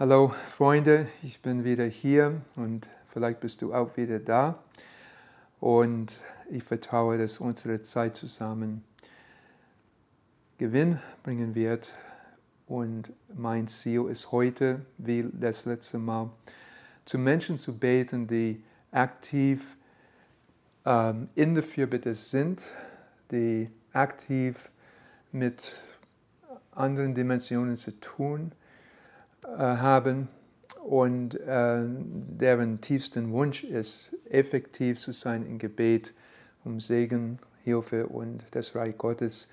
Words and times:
Hallo 0.00 0.32
Freunde, 0.48 1.08
ich 1.22 1.42
bin 1.42 1.62
wieder 1.62 1.84
hier 1.84 2.40
und 2.56 2.88
vielleicht 3.12 3.38
bist 3.40 3.60
du 3.60 3.74
auch 3.74 3.98
wieder 3.98 4.18
da. 4.18 4.64
Und 5.60 6.18
ich 6.48 6.62
vertraue, 6.62 7.18
dass 7.18 7.38
unsere 7.38 7.82
Zeit 7.82 8.16
zusammen 8.16 8.82
Gewinn 10.56 10.98
bringen 11.22 11.54
wird. 11.54 11.92
Und 12.66 13.12
mein 13.34 13.68
Ziel 13.68 14.06
ist 14.06 14.32
heute, 14.32 14.80
wie 14.96 15.28
das 15.34 15.66
letzte 15.66 15.98
Mal, 15.98 16.30
zu 17.04 17.18
Menschen 17.18 17.58
zu 17.58 17.76
beten, 17.76 18.26
die 18.26 18.64
aktiv 18.92 19.76
ähm, 20.86 21.28
in 21.34 21.54
der 21.54 21.62
Fürbitte 21.62 22.14
sind, 22.14 22.72
die 23.30 23.68
aktiv 23.92 24.70
mit 25.30 25.74
anderen 26.70 27.14
Dimensionen 27.14 27.76
zu 27.76 28.00
tun 28.00 28.52
äh, 28.52 28.59
haben 29.58 30.28
und 30.84 31.34
äh, 31.40 31.84
deren 31.84 32.80
tiefsten 32.80 33.32
Wunsch 33.32 33.64
ist, 33.64 34.12
effektiv 34.28 34.98
zu 34.98 35.12
sein 35.12 35.44
im 35.46 35.58
Gebet, 35.58 36.12
um 36.64 36.80
Segen, 36.80 37.38
Hilfe 37.64 38.06
und 38.06 38.42
das 38.52 38.74
Reich 38.74 38.96
Gottes 38.96 39.48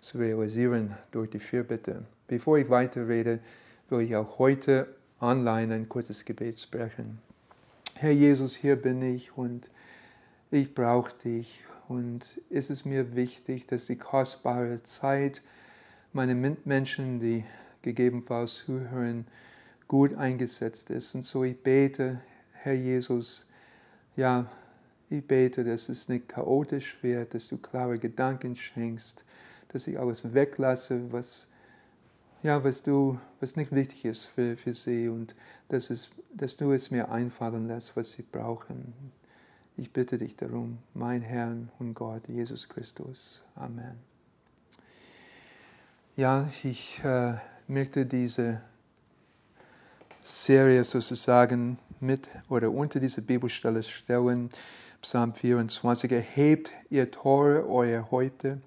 zu 0.00 0.18
realisieren 0.18 0.96
durch 1.12 1.30
die 1.30 1.38
Fürbitte. 1.38 2.04
Bevor 2.26 2.58
ich 2.58 2.68
weiterrede, 2.68 3.38
will 3.88 4.00
ich 4.00 4.16
auch 4.16 4.38
heute 4.38 4.88
online 5.20 5.74
ein 5.74 5.88
kurzes 5.88 6.24
Gebet 6.24 6.58
sprechen. 6.58 7.18
Herr 7.94 8.10
Jesus, 8.10 8.56
hier 8.56 8.76
bin 8.76 9.00
ich 9.02 9.36
und 9.36 9.70
ich 10.50 10.74
brauche 10.74 11.14
dich 11.24 11.62
und 11.88 12.24
es 12.50 12.68
ist 12.68 12.84
mir 12.84 13.14
wichtig, 13.14 13.66
dass 13.66 13.86
die 13.86 13.96
kostbare 13.96 14.82
Zeit 14.82 15.42
meine 16.12 16.34
Mitmenschen, 16.34 17.20
die 17.20 17.44
gegebenenfalls 17.82 18.56
zuhören, 18.56 19.26
gut 19.88 20.14
eingesetzt 20.14 20.90
ist. 20.90 21.14
Und 21.14 21.24
so 21.24 21.44
ich 21.44 21.60
bete, 21.60 22.20
Herr 22.52 22.74
Jesus, 22.74 23.44
ja, 24.16 24.50
ich 25.10 25.26
bete, 25.26 25.64
dass 25.64 25.88
es 25.88 26.08
nicht 26.08 26.28
chaotisch 26.28 26.96
wird, 27.02 27.34
dass 27.34 27.48
du 27.48 27.58
klare 27.58 27.98
Gedanken 27.98 28.56
schenkst, 28.56 29.24
dass 29.68 29.86
ich 29.86 29.98
alles 29.98 30.32
weglasse, 30.32 31.12
was, 31.12 31.46
ja, 32.42 32.62
was, 32.64 32.82
du, 32.82 33.18
was 33.40 33.56
nicht 33.56 33.72
wichtig 33.72 34.04
ist 34.04 34.26
für, 34.26 34.56
für 34.56 34.74
sie 34.74 35.08
und 35.08 35.34
dass, 35.68 35.90
es, 35.90 36.10
dass 36.32 36.56
du 36.56 36.72
es 36.72 36.90
mir 36.90 37.10
einfallen 37.10 37.68
lässt, 37.68 37.96
was 37.96 38.12
sie 38.12 38.22
brauchen. 38.22 38.94
Ich 39.76 39.92
bitte 39.92 40.18
dich 40.18 40.36
darum, 40.36 40.78
mein 40.94 41.22
Herr 41.22 41.56
und 41.78 41.94
Gott, 41.94 42.28
Jesus 42.28 42.68
Christus. 42.68 43.42
Amen. 43.54 43.98
Ja, 46.14 46.48
ich 46.62 47.02
äh, 47.02 47.34
möchte 47.72 48.04
diese 48.04 48.60
Serie 50.22 50.84
sozusagen 50.84 51.78
mit 52.00 52.28
oder 52.48 52.70
unter 52.70 53.00
diese 53.00 53.22
Bibelstelle 53.22 53.82
stellen. 53.82 54.50
Psalm 55.00 55.34
24. 55.34 56.12
Erhebt 56.12 56.72
ihr 56.90 57.10
Tore, 57.10 57.66
euer 57.68 58.10
Häupte, 58.10 58.60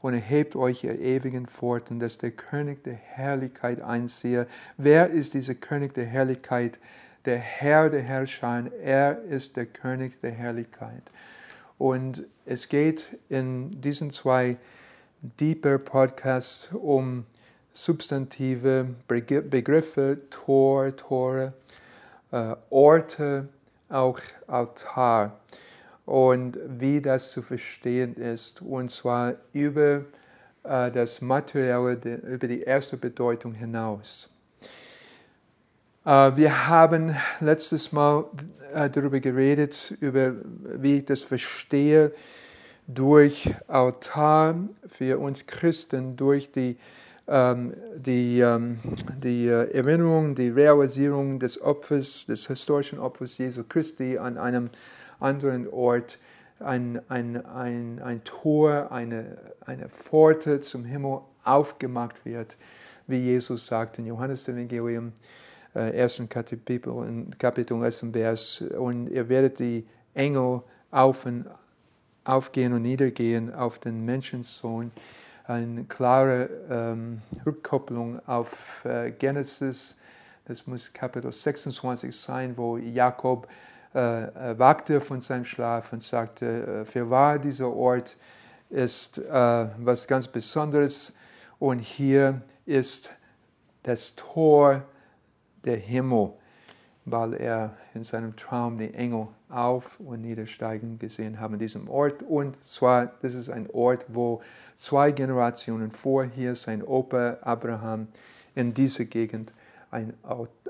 und 0.00 0.14
erhebt 0.14 0.54
euch 0.54 0.84
ihr 0.84 0.98
ewigen 0.98 1.46
Pforten, 1.46 1.98
dass 1.98 2.18
der 2.18 2.30
König 2.30 2.84
der 2.84 2.94
Herrlichkeit 2.94 3.80
einsehe. 3.80 4.46
Wer 4.76 5.10
ist 5.10 5.34
dieser 5.34 5.54
König 5.54 5.94
der 5.94 6.06
Herrlichkeit? 6.06 6.78
Der 7.24 7.38
Herr 7.38 7.90
der 7.90 8.02
Herrscher. 8.02 8.70
Er 8.80 9.22
ist 9.22 9.56
der 9.56 9.66
König 9.66 10.20
der 10.20 10.30
Herrlichkeit. 10.30 11.02
Und 11.78 12.24
es 12.44 12.68
geht 12.68 13.16
in 13.28 13.80
diesen 13.80 14.10
zwei 14.10 14.56
Deeper 15.22 15.78
Podcasts 15.78 16.70
um 16.72 17.24
substantive 17.72 18.94
Begriffe, 19.06 20.18
Tor, 20.30 20.94
Tore, 20.96 21.52
äh, 22.32 22.54
Orte, 22.70 23.48
auch 23.88 24.20
Altar 24.46 25.38
und 26.04 26.58
wie 26.66 27.00
das 27.00 27.32
zu 27.32 27.42
verstehen 27.42 28.14
ist. 28.16 28.62
Und 28.62 28.90
zwar 28.90 29.34
über 29.52 30.04
äh, 30.64 30.90
das 30.90 31.20
Materielle, 31.20 31.94
über 32.26 32.48
die 32.48 32.62
erste 32.62 32.96
Bedeutung 32.96 33.54
hinaus. 33.54 34.28
Äh, 36.04 36.36
wir 36.36 36.68
haben 36.68 37.14
letztes 37.40 37.92
Mal 37.92 38.24
äh, 38.74 38.88
darüber 38.88 39.20
geredet, 39.20 39.94
über 40.00 40.34
wie 40.62 40.98
ich 40.98 41.04
das 41.04 41.22
verstehe, 41.22 42.12
durch 42.86 43.50
Altar 43.66 44.54
für 44.88 45.18
uns 45.18 45.46
Christen, 45.46 46.16
durch 46.16 46.50
die, 46.50 46.78
die, 47.28 48.40
ähm, 48.40 48.78
die 49.22 49.48
Erinnerung, 49.48 50.34
die 50.34 50.48
Realisierung 50.48 51.38
des 51.38 51.60
Opfers, 51.60 52.24
des 52.24 52.46
historischen 52.46 52.98
Opfers 52.98 53.36
Jesu 53.36 53.64
Christi 53.68 54.16
an 54.16 54.38
einem 54.38 54.70
anderen 55.20 55.68
Ort 55.68 56.18
ein, 56.60 57.00
ein, 57.08 57.44
ein, 57.46 58.00
ein 58.00 58.24
Tor, 58.24 58.90
eine, 58.90 59.36
eine 59.64 59.88
Pforte 59.88 60.60
zum 60.60 60.84
Himmel 60.84 61.20
aufgemacht 61.44 62.24
wird, 62.24 62.56
wie 63.06 63.18
Jesus 63.18 63.66
sagt 63.66 63.98
in 63.98 64.06
Johannes 64.06 64.48
Evangelium, 64.48 65.12
äh, 65.74 65.96
ersten 65.96 66.28
Kapitel, 66.28 67.26
Kapitel, 67.38 67.82
ersten 67.82 68.12
Vers, 68.12 68.62
und 68.78 69.08
ihr 69.08 69.28
werdet 69.28 69.58
die 69.58 69.86
Engel 70.14 70.62
auf 70.90 71.26
und, 71.26 71.46
aufgehen 72.24 72.72
und 72.72 72.82
niedergehen 72.82 73.54
auf 73.54 73.78
den 73.78 74.04
Menschensohn. 74.04 74.90
Eine 75.48 75.84
klare 75.84 76.50
ähm, 76.68 77.22
Rückkopplung 77.46 78.20
auf 78.26 78.84
äh, 78.84 79.10
Genesis, 79.12 79.96
das 80.44 80.66
muss 80.66 80.92
Kapitel 80.92 81.32
26 81.32 82.14
sein, 82.14 82.54
wo 82.54 82.76
Jakob 82.76 83.48
äh, 83.94 84.24
äh, 84.24 84.58
wagte 84.58 85.00
von 85.00 85.22
seinem 85.22 85.46
Schlaf 85.46 85.94
und 85.94 86.02
sagte, 86.02 86.82
äh, 86.82 86.84
für 86.84 87.08
wahr 87.08 87.38
dieser 87.38 87.72
Ort 87.72 88.18
ist 88.68 89.16
äh, 89.16 89.68
was 89.78 90.06
ganz 90.06 90.28
Besonderes. 90.28 91.14
Und 91.58 91.78
hier 91.78 92.42
ist 92.66 93.10
das 93.84 94.14
Tor 94.16 94.82
der 95.64 95.78
Himmel, 95.78 96.34
weil 97.10 97.34
er 97.34 97.76
in 97.94 98.04
seinem 98.04 98.36
Traum 98.36 98.78
die 98.78 98.92
Engel 98.94 99.28
auf 99.48 99.98
und 100.00 100.20
niedersteigen 100.20 100.98
gesehen 100.98 101.40
haben 101.40 101.58
diesem 101.58 101.88
Ort. 101.88 102.22
Und 102.22 102.62
zwar, 102.64 103.12
das 103.22 103.34
ist 103.34 103.48
ein 103.48 103.68
Ort, 103.70 104.04
wo 104.08 104.42
zwei 104.76 105.12
Generationen 105.12 105.90
vorher 105.90 106.54
sein 106.54 106.82
Opa 106.82 107.38
Abraham 107.42 108.08
in 108.54 108.74
dieser 108.74 109.04
Gegend 109.04 109.52
ein 109.90 110.12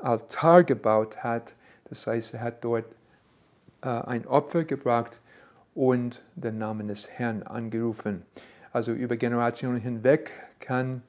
Altar 0.00 0.64
gebaut 0.64 1.22
hat. 1.24 1.54
Das 1.88 2.06
heißt, 2.06 2.34
er 2.34 2.40
hat 2.40 2.64
dort 2.64 2.84
äh, 3.82 3.88
ein 3.88 4.26
Opfer 4.26 4.64
gebracht 4.64 5.20
und 5.74 6.22
den 6.34 6.58
Namen 6.58 6.88
des 6.88 7.10
Herrn 7.10 7.42
angerufen. 7.42 8.22
Also 8.72 8.92
über 8.92 9.16
Generationen 9.16 9.80
hinweg 9.80 10.32
kann 10.60 11.02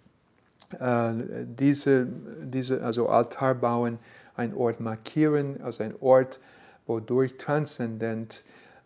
äh, 0.79 1.11
diese, 1.45 2.07
diese, 2.41 2.83
also 2.83 3.09
Altar 3.09 3.55
bauen, 3.55 3.99
ein 4.39 4.53
Ort 4.55 4.79
markieren, 4.79 5.61
also 5.61 5.83
ein 5.83 5.93
Ort, 5.99 6.39
wodurch 6.87 7.37
transzendent 7.37 8.43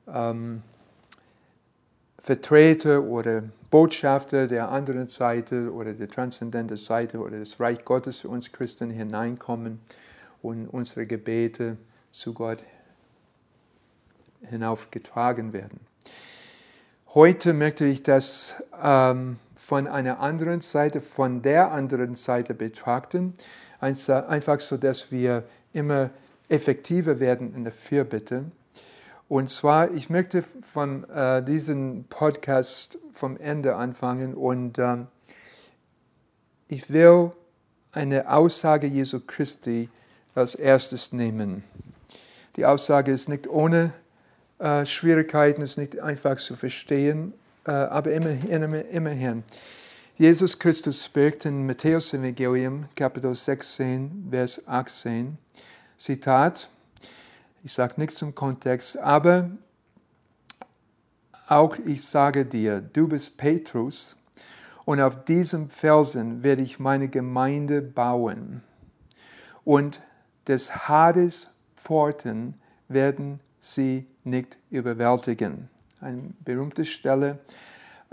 ähm, 0.08 0.62
Vertreter 2.22 3.04
oder 3.04 3.44
Botschafter 3.70 4.48
der 4.48 4.70
anderen 4.70 5.08
Seite 5.08 5.72
oder 5.72 5.94
der 5.94 6.10
transzendenten 6.10 6.78
Seite 6.78 7.20
oder 7.20 7.40
des 7.40 7.60
Reich 7.60 7.84
Gottes 7.86 8.22
für 8.22 8.30
uns 8.30 8.52
Christen 8.52 8.90
hineinkommen 8.90 9.80
und 10.42 10.68
unsere 10.68 11.06
Gebete 11.06 11.78
zu 12.12 12.34
Gott 12.34 12.60
hinaufgetragen 14.50 15.54
werden. 15.54 15.80
Heute 17.14 17.54
möchte 17.54 17.86
ich 17.86 18.04
das 18.04 18.56
ähm, 18.84 19.38
von 19.56 19.88
einer 19.88 20.20
anderen 20.20 20.62
Seite, 20.62 21.00
von 21.00 21.42
der 21.42 21.72
anderen 21.72 22.16
Seite 22.16 22.54
betrachten, 22.54 23.34
einfach 23.84 24.60
so, 24.60 24.78
dass 24.78 25.12
wir 25.12 25.44
immer 25.74 26.10
effektiver 26.50 27.20
werden 27.20 27.54
in 27.56 27.64
der 27.64 27.74
Fürbitte. 27.74 28.46
Und 29.28 29.50
zwar, 29.50 29.92
ich 29.92 30.10
möchte 30.10 30.44
von 30.74 31.10
äh, 31.10 31.44
diesem 31.44 32.06
Podcast 32.10 33.00
vom 33.14 33.38
Ende 33.38 33.76
anfangen 33.76 34.34
und 34.36 34.78
ähm, 34.78 35.08
ich 36.68 36.92
will 36.92 37.32
eine 37.92 38.32
Aussage 38.32 38.88
Jesu 38.88 39.20
Christi 39.26 39.90
als 40.36 40.56
erstes 40.56 41.14
nehmen. 41.14 41.64
Die 42.56 42.66
Aussage 42.66 43.12
ist 43.12 43.30
nicht 43.30 43.48
ohne 43.48 43.94
äh, 44.60 44.86
Schwierigkeiten, 44.86 45.62
ist 45.62 45.78
nicht 45.78 46.00
einfach 46.00 46.38
zu 46.38 46.56
verstehen, 46.56 47.34
äh, 47.66 47.72
aber 47.72 48.12
immerhin, 48.12 48.74
immerhin. 48.92 49.44
Jesus 50.16 50.60
Christus 50.60 51.06
spricht 51.06 51.46
in 51.46 51.66
Matthäus 51.66 52.14
Evangelium, 52.14 52.86
Kapitel 52.96 53.34
16, 53.34 54.28
Vers 54.30 54.62
18, 54.68 55.40
Zitat, 55.98 56.70
ich 57.64 57.74
sage 57.74 57.96
nichts 57.98 58.18
zum 58.18 58.36
Kontext, 58.36 58.96
aber 59.00 59.50
auch 61.48 61.76
ich 61.84 62.06
sage 62.06 62.46
dir, 62.46 62.80
du 62.80 63.08
bist 63.08 63.38
Petrus, 63.38 64.16
und 64.86 65.02
auf 65.02 65.26
diesem 65.26 65.72
Felsen 65.72 66.44
werde 66.44 66.62
ich 66.62 66.78
meine 66.78 67.08
Gemeinde 67.08 67.82
bauen. 67.82 68.62
Und 69.64 70.00
des 70.46 70.88
Hades 70.88 71.48
Pforten 71.76 72.54
werden 72.88 73.40
sie 73.60 74.06
nicht 74.24 74.60
überwältigen. 74.70 75.70
Eine 76.02 76.34
berühmte 76.46 76.86
Stelle. 76.86 77.40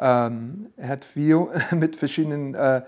Ähm, 0.02 0.72
hat 0.80 1.04
viel 1.04 1.46
mit 1.76 1.94
verschiedenen 1.96 2.54
äh, 2.54 2.82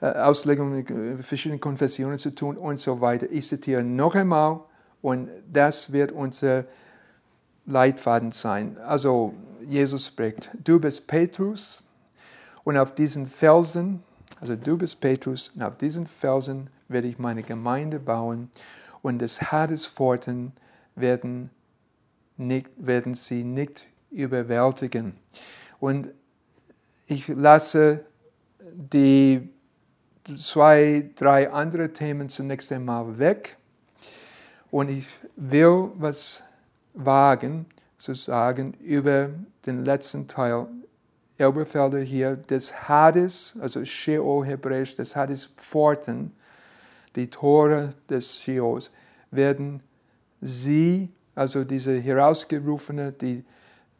äh 0.00 0.06
Auslegungen, 0.06 0.84
mit 1.16 1.24
verschiedenen 1.24 1.60
Konfessionen 1.60 2.18
zu 2.18 2.34
tun 2.34 2.56
und 2.56 2.78
so 2.78 3.00
weiter. 3.00 3.26
Ich 3.30 3.48
zitiere 3.48 3.82
noch 3.82 4.14
einmal 4.14 4.60
und 5.00 5.28
das 5.50 5.92
wird 5.92 6.12
unser 6.12 6.64
Leitfaden 7.66 8.32
sein. 8.32 8.76
Also 8.78 9.34
Jesus 9.66 10.06
spricht, 10.06 10.50
du 10.62 10.80
bist 10.80 11.06
Petrus 11.06 11.82
und 12.64 12.76
auf 12.76 12.94
diesen 12.94 13.26
Felsen, 13.26 14.02
also 14.40 14.56
du 14.56 14.78
bist 14.78 15.00
Petrus 15.00 15.50
und 15.54 15.62
auf 15.62 15.76
diesen 15.76 16.06
Felsen 16.06 16.70
werde 16.88 17.08
ich 17.08 17.18
meine 17.18 17.42
Gemeinde 17.42 17.98
bauen 17.98 18.50
und 19.02 19.18
des 19.18 19.52
Hades 19.52 19.86
Pforten 19.86 20.52
werden, 20.96 21.50
werden 22.36 23.14
sie 23.14 23.44
nicht 23.44 23.86
überwältigen. 24.10 25.14
Und 25.80 26.08
ich 27.08 27.26
lasse 27.28 28.04
die 28.60 29.48
zwei, 30.38 31.10
drei 31.16 31.50
andere 31.50 31.92
Themen 31.92 32.28
zunächst 32.28 32.70
einmal 32.70 33.18
weg. 33.18 33.56
Und 34.70 34.90
ich 34.90 35.06
will 35.34 35.90
was 35.94 36.42
wagen 36.92 37.66
zu 37.96 38.14
sagen 38.14 38.74
über 38.74 39.30
den 39.64 39.84
letzten 39.84 40.28
Teil 40.28 40.66
Elberfelder 41.38 42.00
hier 42.00 42.36
des 42.36 42.88
Hades, 42.88 43.54
also 43.60 43.84
Sheol 43.84 44.44
hebräisch, 44.44 44.94
des 44.96 45.16
Hades 45.16 45.46
Pforten, 45.56 46.32
die 47.16 47.30
Tore 47.30 47.90
des 48.10 48.38
Sheols, 48.40 48.90
werden 49.30 49.82
sie, 50.40 51.08
also 51.34 51.64
diese 51.64 51.98
Herausgerufene, 51.98 53.12
die 53.12 53.44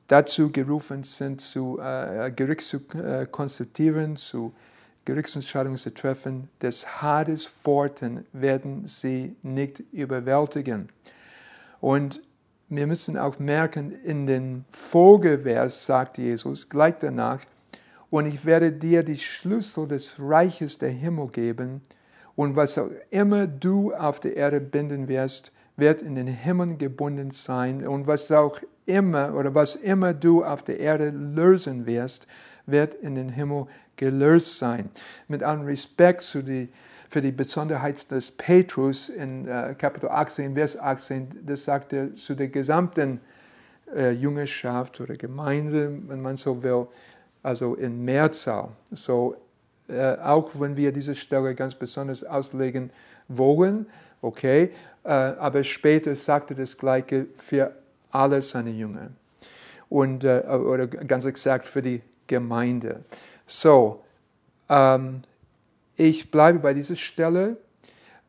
dazu 0.09 0.51
gerufen 0.51 1.05
sind, 1.05 1.41
zu 1.41 1.79
äh, 1.79 2.33
Gericht 2.35 2.63
zu 2.63 2.79
äh, 2.97 3.27
konstituieren, 3.27 4.17
zu 4.17 4.53
Gerichtsentscheidungen 5.05 5.79
zu 5.79 5.95
treffen, 5.95 6.51
des 6.61 7.01
Hades 7.01 7.47
Pforten 7.47 8.27
werden 8.33 8.87
sie 8.87 9.37
nicht 9.43 9.81
überwältigen. 9.93 10.89
Und 11.81 12.21
wir 12.69 12.87
müssen 12.87 13.17
auch 13.17 13.39
merken, 13.39 13.93
in 14.05 14.27
den 14.27 14.65
Folgevers 14.71 15.87
sagt 15.87 16.19
Jesus 16.19 16.69
gleich 16.69 16.97
danach, 17.01 17.41
und 18.11 18.27
ich 18.27 18.45
werde 18.45 18.73
dir 18.73 19.03
die 19.03 19.19
Schlüssel 19.19 19.87
des 19.87 20.17
Reiches 20.19 20.79
der 20.79 20.91
Himmel 20.91 21.29
geben, 21.29 21.83
und 22.37 22.55
was 22.55 22.79
auch 22.79 22.91
immer 23.11 23.47
du 23.47 23.93
auf 23.95 24.21
der 24.21 24.37
Erde 24.37 24.61
binden 24.61 25.09
wirst, 25.09 25.53
wird 25.79 26.03
in 26.03 26.15
den 26.15 26.27
Himmel 26.27 26.77
gebunden 26.77 27.31
sein, 27.31 27.87
und 27.87 28.07
was 28.07 28.31
auch 28.31 28.61
immer 28.85 29.35
oder 29.35 29.55
was 29.55 29.77
immer 29.77 30.13
du 30.13 30.45
auf 30.45 30.63
der 30.63 30.81
Erde 30.81 31.11
lösen 31.11 31.87
wirst, 31.87 32.27
wird 32.67 32.95
in 32.95 33.15
den 33.15 33.31
Himmel 33.31 33.67
gelöst 33.97 34.59
sein. 34.59 34.91
Mit 35.29 35.43
allem 35.43 35.63
Respekt 35.63 36.23
zu 36.23 36.43
die 36.43 36.69
für 37.09 37.23
die 37.23 37.33
Besonderheit 37.33 38.11
des 38.11 38.31
Petrus 38.31 39.09
in 39.09 39.49
äh, 39.49 39.75
Kapitel 39.79 40.11
18, 40.11 40.55
Vers 40.55 40.79
18, 40.79 41.41
das 41.47 41.65
sagt 41.65 41.93
er 41.95 42.15
zu 42.15 42.35
der 42.35 42.49
gesamten 42.49 43.21
äh, 43.97 44.11
Jüngerschaft 44.11 45.01
oder 45.01 45.17
Gemeinde, 45.17 45.91
wenn 46.07 46.21
man 46.21 46.37
so 46.37 46.63
will, 46.63 46.87
also 47.43 47.77
in 47.77 48.05
Mehrzahl. 48.05 48.69
So, 48.91 49.37
äh, 49.89 50.17
auch 50.19 50.51
wenn 50.61 50.77
wir 50.77 50.93
diese 50.93 51.15
Stelle 51.15 51.55
ganz 51.55 51.75
besonders 51.75 52.25
auslegen 52.25 52.91
wollen, 53.29 53.87
okay, 54.21 54.71
aber 55.11 55.65
später 55.65 56.15
sagt 56.15 56.51
er 56.51 56.57
das 56.57 56.77
Gleiche 56.77 57.27
für 57.39 57.75
alle 58.11 58.43
seine 58.43 58.71
Jünger. 58.71 59.11
Und, 59.89 60.25
äh, 60.25 60.43
oder 60.49 60.87
ganz 60.87 61.25
exakt 61.25 61.67
für 61.67 61.81
die 61.81 62.03
Gemeinde. 62.27 63.05
So, 63.47 64.05
ähm, 64.69 65.23
ich 65.97 66.31
bleibe 66.31 66.59
bei 66.59 66.75
dieser 66.75 66.95
Stelle 66.95 67.57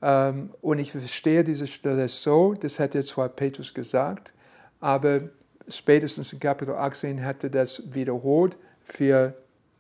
ähm, 0.02 0.52
und 0.62 0.80
ich 0.80 0.92
verstehe 0.92 1.44
diese 1.44 1.68
Stelle 1.68 2.08
so, 2.08 2.54
das 2.54 2.78
ja 2.78 2.90
zwar 2.90 3.30
Petrus 3.30 3.74
gesagt, 3.74 4.34
aber 4.80 5.22
spätestens 5.68 6.34
in 6.34 6.40
Kapitel 6.40 6.76
18 6.76 7.24
hat 7.24 7.44
er 7.44 7.50
das 7.50 7.94
wiederholt 7.94 8.58
für 8.84 9.34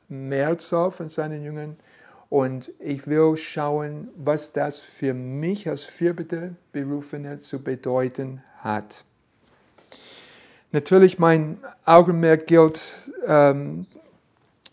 Mehrzahl 0.10 0.92
von 0.92 1.08
seinen 1.08 1.44
Jüngern. 1.44 1.78
Und 2.30 2.72
ich 2.80 3.08
will 3.08 3.36
schauen, 3.38 4.10
was 4.16 4.54
das 4.54 4.80
für 4.80 5.14
mich 5.14 5.68
als 5.68 5.84
vierbitte 5.84 6.56
Berufene 6.72 7.40
zu 7.40 7.64
bedeuten 7.64 8.44
hat. 8.60 9.04
Natürlich, 10.72 11.18
mein 11.18 11.58
Augenmerk 11.86 12.46
gilt 12.46 12.82
ähm, 13.26 13.88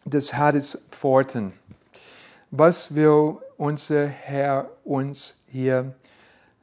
des 0.05 0.35
Hades 0.35 0.79
Pforten. 0.91 1.55
Was 2.51 2.95
will 2.95 3.39
unser 3.57 4.07
Herr 4.07 4.71
uns 4.85 5.37
hier 5.47 5.95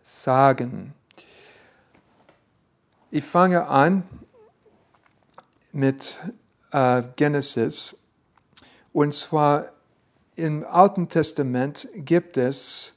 sagen? 0.04 0.94
Ich 3.10 3.24
fange 3.24 3.68
an 3.68 4.04
mit 5.72 6.19
äh, 6.72 7.04
Genesis. 7.16 7.98
Und 8.94 9.13
zwar 9.13 9.72
im 10.35 10.65
Alten 10.65 11.09
Testament 11.09 11.88
gibt 11.95 12.38
es 12.38 12.94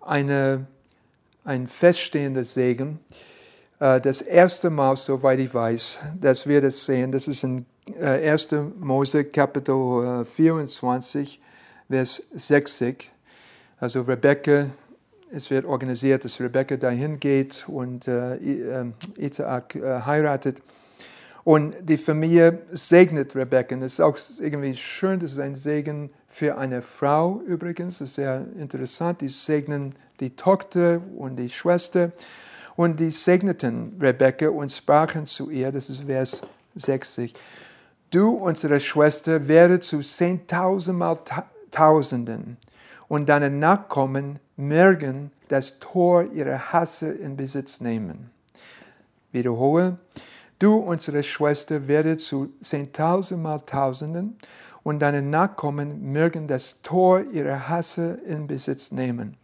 eine, 0.00 0.66
ein 1.44 1.68
feststehender 1.68 2.44
Segen. 2.44 3.00
Äh, 3.80 4.00
das 4.00 4.20
erste 4.22 4.70
Mal, 4.70 4.96
soweit 4.96 5.38
ich 5.38 5.52
weiß, 5.52 5.98
dass 6.20 6.46
wir 6.46 6.60
das 6.60 6.84
sehen, 6.84 7.12
das 7.12 7.28
ist 7.28 7.44
in 7.44 7.66
äh, 8.00 8.30
1. 8.30 8.48
Mose 8.78 9.24
Kapitel 9.24 10.24
24, 10.24 11.40
Vers 11.88 12.22
60. 12.34 13.12
Also 13.78 14.02
Rebecca, 14.02 14.70
es 15.30 15.50
wird 15.50 15.66
organisiert, 15.66 16.24
dass 16.24 16.40
Rebecca 16.40 16.76
dahin 16.76 17.20
geht 17.20 17.66
und 17.68 18.08
äh, 18.08 18.36
äh, 18.36 18.92
Isaac 19.18 19.74
äh, 19.74 20.00
heiratet. 20.00 20.62
Und 21.46 21.76
die 21.80 21.96
Familie 21.96 22.58
segnet 22.72 23.36
Rebecca. 23.36 23.76
Es 23.76 23.92
ist 23.92 24.00
auch 24.00 24.18
irgendwie 24.40 24.74
schön, 24.74 25.20
das 25.20 25.30
ist 25.30 25.38
ein 25.38 25.54
Segen 25.54 26.10
für 26.26 26.58
eine 26.58 26.82
Frau 26.82 27.40
übrigens. 27.46 27.98
Das 27.98 28.08
ist 28.08 28.14
sehr 28.16 28.44
interessant. 28.58 29.20
Die 29.20 29.28
segnen 29.28 29.94
die 30.18 30.34
Tochter 30.34 31.00
und 31.16 31.36
die 31.36 31.48
Schwester. 31.48 32.10
Und 32.74 32.98
die 32.98 33.12
segneten 33.12 33.96
Rebecca 34.00 34.48
und 34.48 34.72
sprachen 34.72 35.24
zu 35.24 35.48
ihr, 35.50 35.70
das 35.70 35.88
ist 35.88 36.02
Vers 36.02 36.42
60, 36.74 37.32
du, 38.10 38.30
unsere 38.30 38.80
Schwester, 38.80 39.46
werde 39.46 39.78
zu 39.78 40.00
zehntausendmal 40.00 41.20
Tausenden 41.70 42.56
und 43.06 43.28
deine 43.28 43.50
Nachkommen 43.50 44.40
mögen 44.56 45.30
das 45.46 45.78
Tor 45.78 46.24
ihrer 46.24 46.72
Hasse 46.72 47.12
in 47.12 47.36
Besitz 47.36 47.80
nehmen. 47.80 48.32
Wiederhole, 49.30 49.98
du, 50.58 50.76
unsere 50.76 51.22
Schwester, 51.22 51.88
werde 51.88 52.16
zu 52.16 52.52
zehntausendmal 52.60 53.60
Tausenden 53.60 54.38
und 54.82 55.00
deine 55.00 55.22
Nachkommen 55.22 56.12
mögen 56.12 56.46
das 56.46 56.80
Tor 56.82 57.22
ihrer 57.32 57.68
Hasse 57.68 58.20
in 58.26 58.46
Besitz 58.46 58.92
nehmen. 58.92 59.36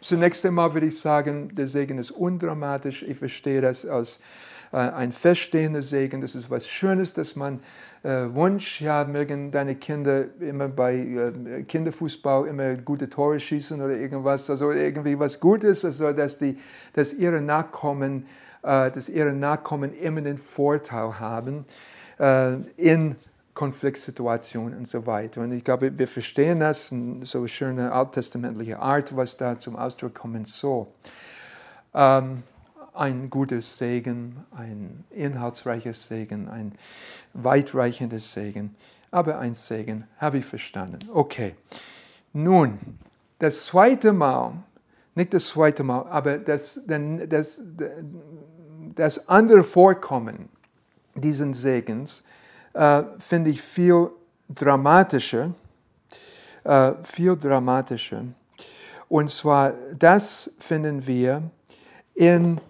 Zunächst 0.00 0.46
einmal 0.46 0.72
würde 0.72 0.86
ich 0.86 0.98
sagen, 0.98 1.54
der 1.54 1.66
Segen 1.66 1.98
ist 1.98 2.10
undramatisch. 2.10 3.02
Ich 3.02 3.18
verstehe 3.18 3.60
das 3.60 3.84
als 3.84 4.20
äh, 4.72 4.78
ein 4.78 5.12
feststehender 5.12 5.82
Segen. 5.82 6.22
Das 6.22 6.34
ist 6.34 6.50
was 6.50 6.66
Schönes, 6.66 7.12
dass 7.12 7.36
man 7.36 7.60
äh, 8.02 8.26
Wunsch, 8.32 8.80
ja, 8.80 9.04
mögen 9.04 9.50
deine 9.50 9.74
Kinder 9.74 10.24
immer 10.40 10.68
bei 10.68 10.94
äh, 10.94 11.62
Kinderfußball 11.64 12.46
immer 12.46 12.76
gute 12.76 13.10
Tore 13.10 13.38
schießen 13.38 13.80
oder 13.80 13.94
irgendwas, 13.94 14.48
also 14.48 14.72
irgendwie 14.72 15.18
was 15.18 15.38
Gutes, 15.38 15.84
also 15.84 16.12
dass, 16.12 16.38
die, 16.38 16.56
dass 16.94 17.12
ihre 17.12 17.42
Nachkommen, 17.42 18.26
dass 18.62 19.08
ihre 19.08 19.32
Nachkommen 19.32 19.92
immer 19.94 20.20
den 20.20 20.38
Vorteil 20.38 21.18
haben 21.18 21.64
äh, 22.18 22.54
in 22.76 23.16
Konfliktsituationen 23.54 24.78
und 24.78 24.88
so 24.88 25.06
weiter. 25.06 25.42
Und 25.42 25.52
ich 25.52 25.64
glaube, 25.64 25.96
wir 25.98 26.08
verstehen 26.08 26.60
das 26.60 26.92
in 26.92 27.24
so 27.24 27.46
schöne 27.46 27.92
alttestamentliche 27.92 28.78
Art, 28.78 29.16
was 29.16 29.36
da 29.36 29.58
zum 29.58 29.76
Ausdruck 29.76 30.14
kommen 30.14 30.44
soll. 30.44 30.86
Ähm, 31.92 32.42
ein 32.94 33.30
gutes 33.30 33.78
Segen, 33.78 34.44
ein 34.56 35.04
inhaltsreiches 35.10 36.06
Segen, 36.06 36.48
ein 36.48 36.72
weitreichendes 37.32 38.32
Segen. 38.32 38.76
Aber 39.10 39.38
ein 39.38 39.54
Segen 39.54 40.04
habe 40.18 40.38
ich 40.38 40.44
verstanden. 40.44 41.08
Okay. 41.12 41.54
Nun, 42.32 42.78
das 43.38 43.66
zweite 43.66 44.12
Mal, 44.12 44.52
nicht 45.20 45.34
das 45.34 45.48
zweite 45.48 45.82
Mal, 45.82 46.06
aber 46.08 46.38
das, 46.38 46.80
das, 46.86 47.62
das 48.94 49.28
andere 49.28 49.62
Vorkommen 49.62 50.48
diesen 51.14 51.52
Segens 51.52 52.22
äh, 52.72 53.02
finde 53.18 53.50
ich 53.50 53.60
viel 53.60 54.10
dramatischer, 54.48 55.54
äh, 56.64 56.92
viel 57.02 57.36
dramatischer. 57.36 58.24
Und 59.08 59.30
zwar, 59.30 59.74
das 59.98 60.50
finden 60.58 61.06
wir 61.06 61.42
in 62.14 62.60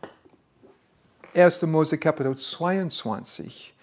1. 1.35 1.62
Mose 1.62 1.99
Kapitel 1.99 2.37
22. 2.37 3.75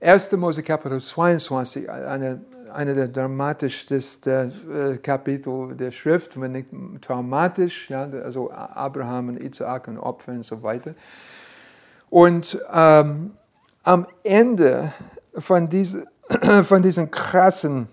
1. 0.00 0.32
Mose 0.32 0.62
Kapitel 0.62 1.00
22, 1.00 1.90
eine, 1.90 2.40
eine 2.72 2.94
der 2.94 3.08
dramatischsten 3.08 4.52
äh, 4.70 4.96
Kapitel 4.98 5.74
der 5.76 5.90
Schrift, 5.90 6.40
wenn 6.40 6.52
nicht 6.52 6.68
traumatisch, 7.00 7.90
ja, 7.90 8.02
also 8.02 8.50
Abraham 8.50 9.30
und 9.30 9.42
Isaac 9.42 9.88
und 9.88 9.98
Opfer 9.98 10.32
und 10.32 10.44
so 10.44 10.62
weiter. 10.62 10.94
Und 12.10 12.58
ähm, 12.72 13.32
am 13.82 14.06
Ende 14.22 14.92
von, 15.36 15.68
diese, 15.68 16.06
von 16.62 16.82
diesen 16.82 17.10
krassen 17.10 17.88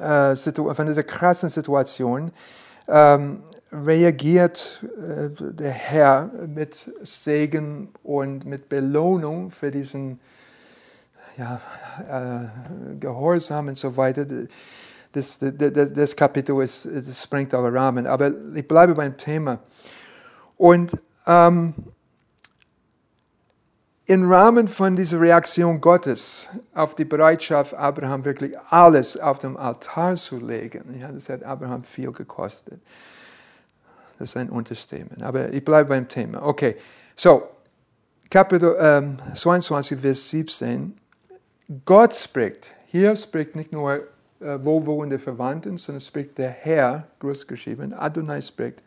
äh, 0.00 0.34
von 0.34 0.86
dieser 0.86 1.02
krassen 1.02 1.50
Situation 1.50 2.32
ähm, 2.88 3.42
reagiert 3.70 4.84
äh, 4.96 5.28
der 5.30 5.70
Herr 5.72 6.30
mit 6.46 6.90
Segen 7.02 7.90
und 8.02 8.46
mit 8.46 8.68
Belohnung 8.68 9.50
für 9.50 9.70
diesen 9.70 10.18
ja, 11.40 11.60
äh, 12.08 12.96
Gehorsam 12.96 13.68
und 13.68 13.78
so 13.78 13.96
weiter. 13.96 14.26
Das, 15.12 15.38
das, 15.38 15.92
das, 15.92 16.14
Kapitel 16.14 16.62
ist, 16.62 16.86
das 16.86 17.22
sprengt 17.22 17.52
alle 17.54 17.72
Rahmen. 17.72 18.06
Aber 18.06 18.30
ich 18.54 18.66
bleibe 18.68 18.94
beim 18.94 19.16
Thema. 19.16 19.58
Und 20.56 20.92
ähm, 21.26 21.74
im 24.06 24.30
Rahmen 24.30 24.68
von 24.68 24.94
dieser 24.94 25.20
Reaktion 25.20 25.80
Gottes 25.80 26.48
auf 26.74 26.94
die 26.94 27.04
Bereitschaft, 27.04 27.74
Abraham 27.74 28.24
wirklich 28.24 28.56
alles 28.68 29.16
auf 29.16 29.38
dem 29.38 29.56
Altar 29.56 30.16
zu 30.16 30.38
legen, 30.38 30.98
ja, 31.00 31.10
das 31.10 31.28
hat 31.28 31.42
Abraham 31.42 31.84
viel 31.84 32.12
gekostet. 32.12 32.80
Das 34.18 34.30
ist 34.30 34.36
ein 34.36 34.50
Unterstatement. 34.50 35.22
Aber 35.22 35.52
ich 35.52 35.64
bleibe 35.64 35.88
beim 35.88 36.08
Thema. 36.08 36.42
Okay, 36.42 36.76
so, 37.16 37.48
Kapitel 38.28 38.76
ähm, 38.78 39.18
22, 39.34 40.00
Vers 40.00 40.30
17. 40.30 40.94
Gott 41.84 42.14
spricht. 42.14 42.74
Hier 42.86 43.14
spricht 43.14 43.54
nicht 43.54 43.70
nur 43.70 44.00
äh, 44.40 44.58
wohlwollende 44.64 45.20
Verwandten, 45.20 45.76
sondern 45.76 46.00
spricht 46.00 46.36
der 46.38 46.50
Herr, 46.50 47.06
großgeschrieben, 47.20 47.94
Adonai 47.94 48.40
spricht 48.42 48.82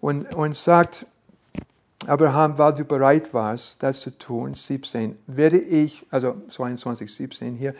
und, 0.00 0.32
und 0.34 0.54
sagt, 0.54 1.06
Abraham, 2.06 2.58
weil 2.58 2.74
du 2.74 2.84
bereit 2.84 3.34
warst, 3.34 3.82
das 3.82 4.02
zu 4.02 4.16
tun, 4.16 4.54
17, 4.54 5.16
werde 5.26 5.58
ich, 5.58 6.06
also 6.10 6.36
22, 6.48 7.12
17 7.12 7.56
hier, 7.56 7.74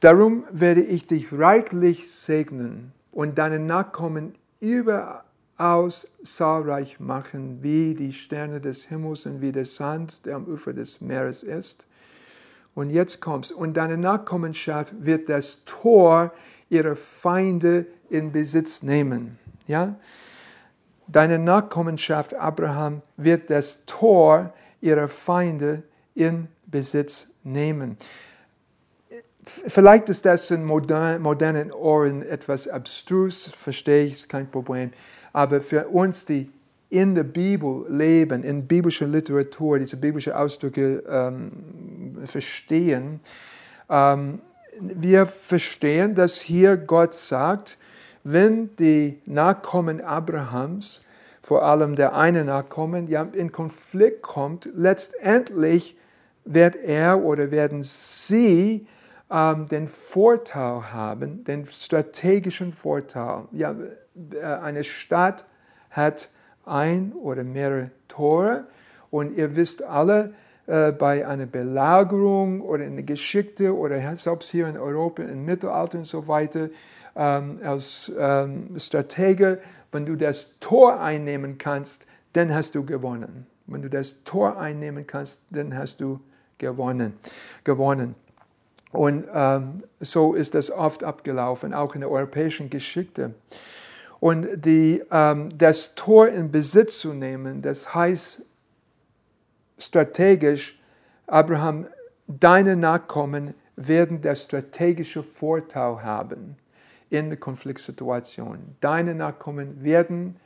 darum 0.00 0.44
werde 0.52 0.82
ich 0.82 1.06
dich 1.06 1.32
reichlich 1.32 2.12
segnen 2.12 2.92
und 3.10 3.38
deine 3.38 3.58
Nachkommen 3.58 4.36
überaus 4.60 6.06
zahlreich 6.22 7.00
machen, 7.00 7.60
wie 7.62 7.94
die 7.94 8.12
Sterne 8.12 8.60
des 8.60 8.84
Himmels 8.84 9.26
und 9.26 9.40
wie 9.40 9.50
der 9.50 9.66
Sand, 9.66 10.24
der 10.26 10.36
am 10.36 10.44
Ufer 10.44 10.74
des 10.74 11.00
Meeres 11.00 11.42
ist. 11.42 11.86
Und 12.74 12.90
jetzt 12.90 13.20
kommt's. 13.20 13.50
Und 13.50 13.76
deine 13.76 13.98
Nachkommenschaft 13.98 14.94
wird 14.98 15.28
das 15.28 15.64
Tor 15.64 16.32
ihrer 16.70 16.96
Feinde 16.96 17.86
in 18.08 18.32
Besitz 18.32 18.82
nehmen. 18.82 19.38
Ja? 19.66 19.96
Deine 21.06 21.38
Nachkommenschaft, 21.38 22.34
Abraham, 22.34 23.02
wird 23.16 23.50
das 23.50 23.84
Tor 23.84 24.54
ihrer 24.80 25.08
Feinde 25.08 25.82
in 26.14 26.48
Besitz 26.66 27.26
nehmen. 27.42 27.98
Vielleicht 29.44 30.08
ist 30.08 30.24
das 30.24 30.50
in 30.50 30.64
modernen 30.64 31.72
Ohren 31.72 32.22
etwas 32.22 32.68
abstrus, 32.68 33.50
verstehe 33.50 34.04
ich, 34.04 34.12
ist 34.14 34.28
kein 34.28 34.50
Problem. 34.50 34.92
Aber 35.32 35.60
für 35.60 35.88
uns, 35.88 36.24
die 36.24 36.50
in 36.92 37.14
der 37.14 37.24
Bibel 37.24 37.86
leben, 37.88 38.44
in 38.44 38.66
biblischer 38.66 39.06
Literatur, 39.06 39.78
diese 39.78 39.96
biblischen 39.96 40.34
Ausdrücke 40.34 41.02
ähm, 41.08 42.18
verstehen, 42.26 43.20
ähm, 43.88 44.42
wir 44.78 45.26
verstehen, 45.26 46.14
dass 46.14 46.40
hier 46.40 46.76
Gott 46.76 47.14
sagt, 47.14 47.78
wenn 48.24 48.76
die 48.76 49.20
Nachkommen 49.24 50.02
Abrahams, 50.02 51.00
vor 51.40 51.62
allem 51.64 51.96
der 51.96 52.14
eine 52.14 52.44
Nachkommen, 52.44 53.06
ja, 53.06 53.22
in 53.22 53.52
Konflikt 53.52 54.22
kommt, 54.22 54.68
letztendlich 54.74 55.96
wird 56.44 56.76
er 56.76 57.22
oder 57.22 57.50
werden 57.50 57.82
sie 57.82 58.86
ähm, 59.30 59.66
den 59.66 59.88
Vorteil 59.88 60.92
haben, 60.92 61.42
den 61.44 61.64
strategischen 61.64 62.72
Vorteil. 62.72 63.44
Ja, 63.52 63.74
äh, 64.34 64.44
eine 64.44 64.84
Stadt 64.84 65.46
hat 65.90 66.28
ein 66.64 67.12
oder 67.12 67.44
mehrere 67.44 67.90
Tore. 68.08 68.64
Und 69.10 69.36
ihr 69.36 69.56
wisst 69.56 69.82
alle, 69.82 70.34
äh, 70.66 70.92
bei 70.92 71.26
einer 71.26 71.46
Belagerung 71.46 72.60
oder 72.60 72.84
einer 72.84 73.02
geschickte 73.02 73.76
oder 73.76 74.16
selbst 74.16 74.50
hier 74.50 74.68
in 74.68 74.76
Europa 74.76 75.22
im 75.22 75.44
Mittelalter 75.44 75.98
und 75.98 76.04
so 76.04 76.28
weiter, 76.28 76.68
ähm, 77.16 77.58
als 77.64 78.12
ähm, 78.16 78.78
Stratege, 78.78 79.58
wenn 79.90 80.06
du 80.06 80.16
das 80.16 80.52
Tor 80.60 81.00
einnehmen 81.00 81.58
kannst, 81.58 82.06
dann 82.32 82.54
hast 82.54 82.76
du 82.76 82.86
gewonnen. 82.86 83.46
Wenn 83.66 83.82
du 83.82 83.90
das 83.90 84.22
Tor 84.24 84.58
einnehmen 84.58 85.06
kannst, 85.06 85.42
dann 85.50 85.76
hast 85.76 86.00
du 86.00 86.20
gewonnen. 86.58 87.14
gewonnen. 87.64 88.14
Und 88.92 89.24
ähm, 89.34 89.82
so 90.00 90.34
ist 90.34 90.54
das 90.54 90.70
oft 90.70 91.02
abgelaufen, 91.02 91.74
auch 91.74 91.94
in 91.94 92.02
der 92.02 92.10
europäischen 92.10 92.70
Geschichte. 92.70 93.34
Und 94.22 94.64
die, 94.64 95.02
ähm, 95.10 95.58
das 95.58 95.96
Tor 95.96 96.28
in 96.28 96.52
Besitz 96.52 97.00
zu 97.00 97.12
nehmen, 97.12 97.60
das 97.60 97.92
heißt 97.92 98.42
strategisch, 99.78 100.80
Abraham, 101.26 101.88
deine 102.28 102.76
Nachkommen 102.76 103.54
werden 103.74 104.20
das 104.20 104.44
strategische 104.44 105.24
Vorteil 105.24 106.04
haben 106.04 106.54
in 107.10 107.30
der 107.30 107.38
Konfliktsituation. 107.40 108.76
Deine 108.78 109.16
Nachkommen 109.16 109.82
werden 109.82 110.36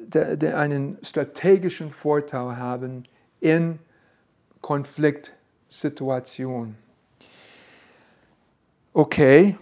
de, 0.00 0.36
de 0.36 0.52
einen 0.52 0.98
strategischen 1.04 1.92
Vorteil 1.92 2.56
haben 2.56 3.04
in 3.38 3.78
Konfliktsituationen. 4.62 6.76
Okay, 8.92 9.56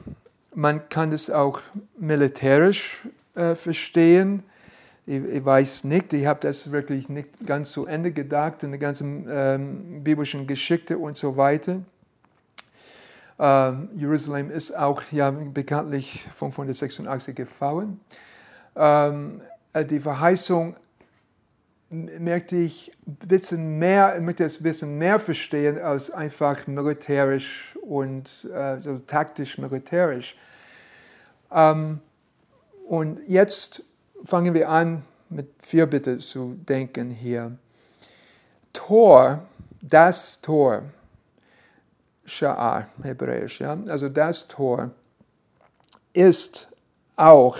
man 0.56 0.88
kann 0.88 1.12
es 1.12 1.30
auch 1.30 1.60
militärisch 1.98 3.06
äh, 3.34 3.54
verstehen. 3.54 4.42
Ich, 5.04 5.22
ich, 5.22 5.44
weiß 5.44 5.84
nicht, 5.84 6.14
ich 6.14 6.26
habe 6.26 6.40
das 6.40 6.72
wirklich 6.72 7.10
nicht 7.10 7.28
ganz 7.46 7.70
zu 7.70 7.84
Ende 7.86 8.10
gedacht 8.10 8.62
in 8.62 8.70
der 8.70 8.80
ganzen 8.80 9.26
ähm, 9.30 10.02
biblischen 10.02 10.46
Geschichte 10.46 10.96
und 10.96 11.16
so 11.16 11.36
weiter. 11.36 11.82
Ähm, 13.38 13.90
Jerusalem 13.96 14.50
ist 14.50 14.76
auch 14.76 15.02
ja, 15.12 15.30
bekanntlich 15.30 16.26
586 16.34 17.36
gefallen. 17.36 18.00
Ähm, 18.74 19.42
äh, 19.74 19.84
die 19.84 20.00
Verheißung 20.00 20.74
merkte 21.90 22.56
ich 22.56 22.92
bisschen 23.04 23.78
mehr, 23.78 24.20
möchte 24.20 24.44
es 24.44 24.62
bisschen 24.62 24.98
mehr 24.98 25.20
verstehen 25.20 25.78
als 25.78 26.10
einfach 26.10 26.66
militärisch 26.66 27.76
und 27.82 28.48
äh, 28.52 28.80
so 28.80 28.98
taktisch 28.98 29.58
militärisch. 29.58 30.36
Ähm, 31.52 32.00
und 32.88 33.20
jetzt 33.26 33.84
fangen 34.24 34.54
wir 34.54 34.68
an, 34.68 35.02
mit 35.28 35.48
Fürbitte 35.60 36.18
zu 36.18 36.56
denken 36.68 37.10
hier. 37.10 37.56
Tor, 38.72 39.42
das 39.80 40.40
Tor, 40.40 40.82
Sha'ar, 42.26 42.86
hebräisch, 43.02 43.60
ja, 43.60 43.78
also 43.88 44.08
das 44.08 44.46
Tor 44.46 44.90
ist 46.12 46.68
auch, 47.14 47.58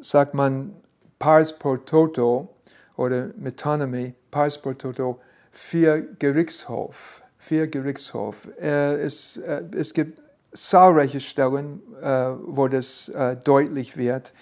sagt 0.00 0.34
man, 0.34 0.74
pars 1.18 1.56
pro 1.58 1.76
toto 1.76 2.53
oder 2.96 3.30
Metonymy, 3.36 4.14
pars 4.30 4.60
pro 4.60 4.72
toto, 4.72 5.20
für 5.50 6.02
Gerichtshof, 6.18 7.22
für 7.38 7.66
Gerichtshof. 7.68 8.48
Es, 8.58 9.36
äh, 9.36 9.62
es 9.76 9.94
gibt 9.94 10.20
zahlreiche 10.52 11.20
Stellen, 11.20 11.82
äh, 12.00 12.06
wo 12.46 12.68
das 12.68 13.08
äh, 13.08 13.36
deutlich 13.36 13.96
wird. 13.96 14.32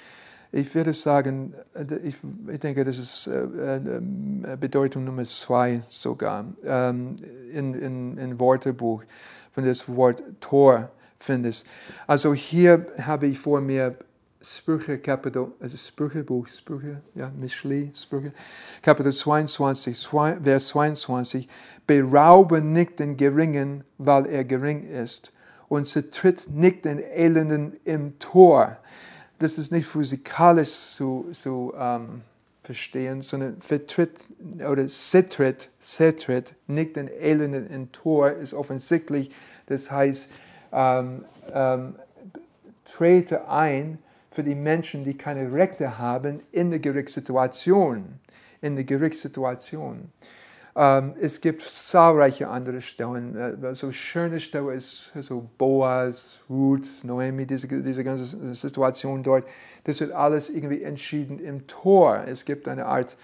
Ich 0.55 0.75
würde 0.75 0.93
sagen, 0.93 1.55
ich, 2.05 2.17
denke, 2.61 2.85
das 2.85 2.99
ist 2.99 3.31
Bedeutung 4.61 5.05
Nummer 5.05 5.25
zwei 5.25 5.81
sogar 5.89 6.45
ähm, 6.63 7.17
in, 7.51 7.73
in, 7.73 8.19
in 8.19 8.39
Wortebuch, 8.39 9.03
wenn 9.55 9.65
das 9.65 9.89
Wort 9.89 10.23
Tor 10.41 10.91
findest. 11.19 11.67
Also 12.07 12.35
hier 12.35 12.87
habe 13.01 13.29
ich 13.29 13.39
vor 13.39 13.63
mir 13.63 13.97
Sprüche 14.43 14.99
Kapitel, 14.99 15.53
also 15.61 15.77
Sprüchebuch, 15.77 16.49
Sprüche, 16.49 17.01
ja, 17.15 17.31
Mischli, 17.31 17.93
Sprüche, 17.95 18.33
Kapitel 18.83 19.13
22, 19.13 20.09
Vers 20.43 20.69
22, 20.69 21.49
beraube 21.87 22.61
nicht 22.61 22.99
den 22.99 23.17
Geringen, 23.17 23.85
weil 23.99 24.27
er 24.27 24.45
gering 24.45 24.89
ist 24.89 25.33
und 25.69 25.87
zertritt 25.87 26.51
nicht 26.51 26.85
den 26.85 26.99
Elenden 26.99 27.77
im 27.85 28.19
Tor. 28.19 28.79
Das 29.39 29.59
ist 29.59 29.71
nicht 29.71 29.87
physikalisch 29.87 30.71
zu, 30.71 31.29
zu 31.33 31.73
ähm, 31.79 32.23
verstehen, 32.63 33.23
sondern 33.23 33.61
vertritt 33.61 34.27
oder 34.69 34.87
zertritt, 34.89 35.71
zertritt 35.79 36.55
nicht 36.67 36.97
den 36.97 37.09
Elenden 37.09 37.69
im 37.71 37.93
Tor, 37.93 38.33
ist 38.33 38.55
offensichtlich, 38.55 39.31
das 39.67 39.91
heißt, 39.91 40.29
ähm, 40.73 41.25
ähm, 41.53 41.95
trete 42.85 43.49
ein 43.49 43.99
für 44.33 44.43
die 44.43 44.55
Menschen, 44.55 45.05
die 45.05 45.17
keine 45.17 45.53
Rechte 45.53 45.99
haben 45.99 46.41
in 46.53 46.71
der 46.71 46.81
Gerichtssituation. 46.81 48.21
In 48.61 48.77
der 48.77 48.85
Gerichtssituation. 48.85 50.13
Ähm, 50.75 51.15
es 51.21 51.41
gibt 51.41 51.63
zahlreiche 51.63 52.49
andere 52.49 52.81
Stellen. 52.81 53.37
Äh, 53.37 53.75
so 53.75 53.93
schöne 53.93 54.41
Stellen 54.41 54.77
ist 54.77 55.13
so 55.21 55.47
Boas, 55.59 56.41
Ruth, 56.49 56.89
Noemi, 57.03 57.47
diese, 57.47 57.69
diese 57.69 58.05
ganze 58.05 58.55
Situation 58.55 59.23
dort. 59.23 59.47
Das 59.85 60.01
wird 60.01 60.13
alles 60.13 60.49
irgendwie 60.49 60.83
entschieden 60.83 61.39
im 61.39 61.67
Tor. 61.67 62.25
Es 62.27 62.45
gibt 62.45 62.69
eine 62.69 62.87
Art 62.87 63.17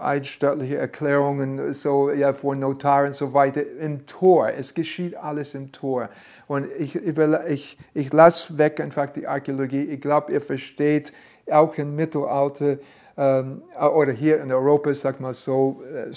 eidstattliche 0.00 0.78
Erklärungen 0.78 1.74
so 1.74 2.10
ja 2.10 2.32
vor 2.32 2.56
Notaren 2.56 3.08
und 3.08 3.14
so 3.14 3.34
weiter 3.34 3.62
im 3.78 4.06
Tor. 4.06 4.48
Es 4.48 4.72
geschieht 4.72 5.16
alles 5.16 5.54
im 5.54 5.70
Tor. 5.70 6.08
Und 6.46 6.66
ich, 6.78 6.96
ich, 6.96 7.78
ich 7.92 8.12
lasse 8.12 8.56
weg 8.56 8.80
einfach 8.80 9.10
die 9.10 9.26
Archäologie. 9.26 9.82
Ich 9.82 10.00
glaube, 10.00 10.32
ihr 10.32 10.40
versteht 10.40 11.12
auch 11.50 11.76
im 11.76 11.94
Mittelalter 11.94 12.78
ähm, 13.18 13.62
oder 13.78 14.12
hier 14.12 14.40
in 14.40 14.50
Europa, 14.50 14.94
sag 14.94 15.20
mal 15.20 15.34
so, 15.34 15.82
äh, 15.92 16.10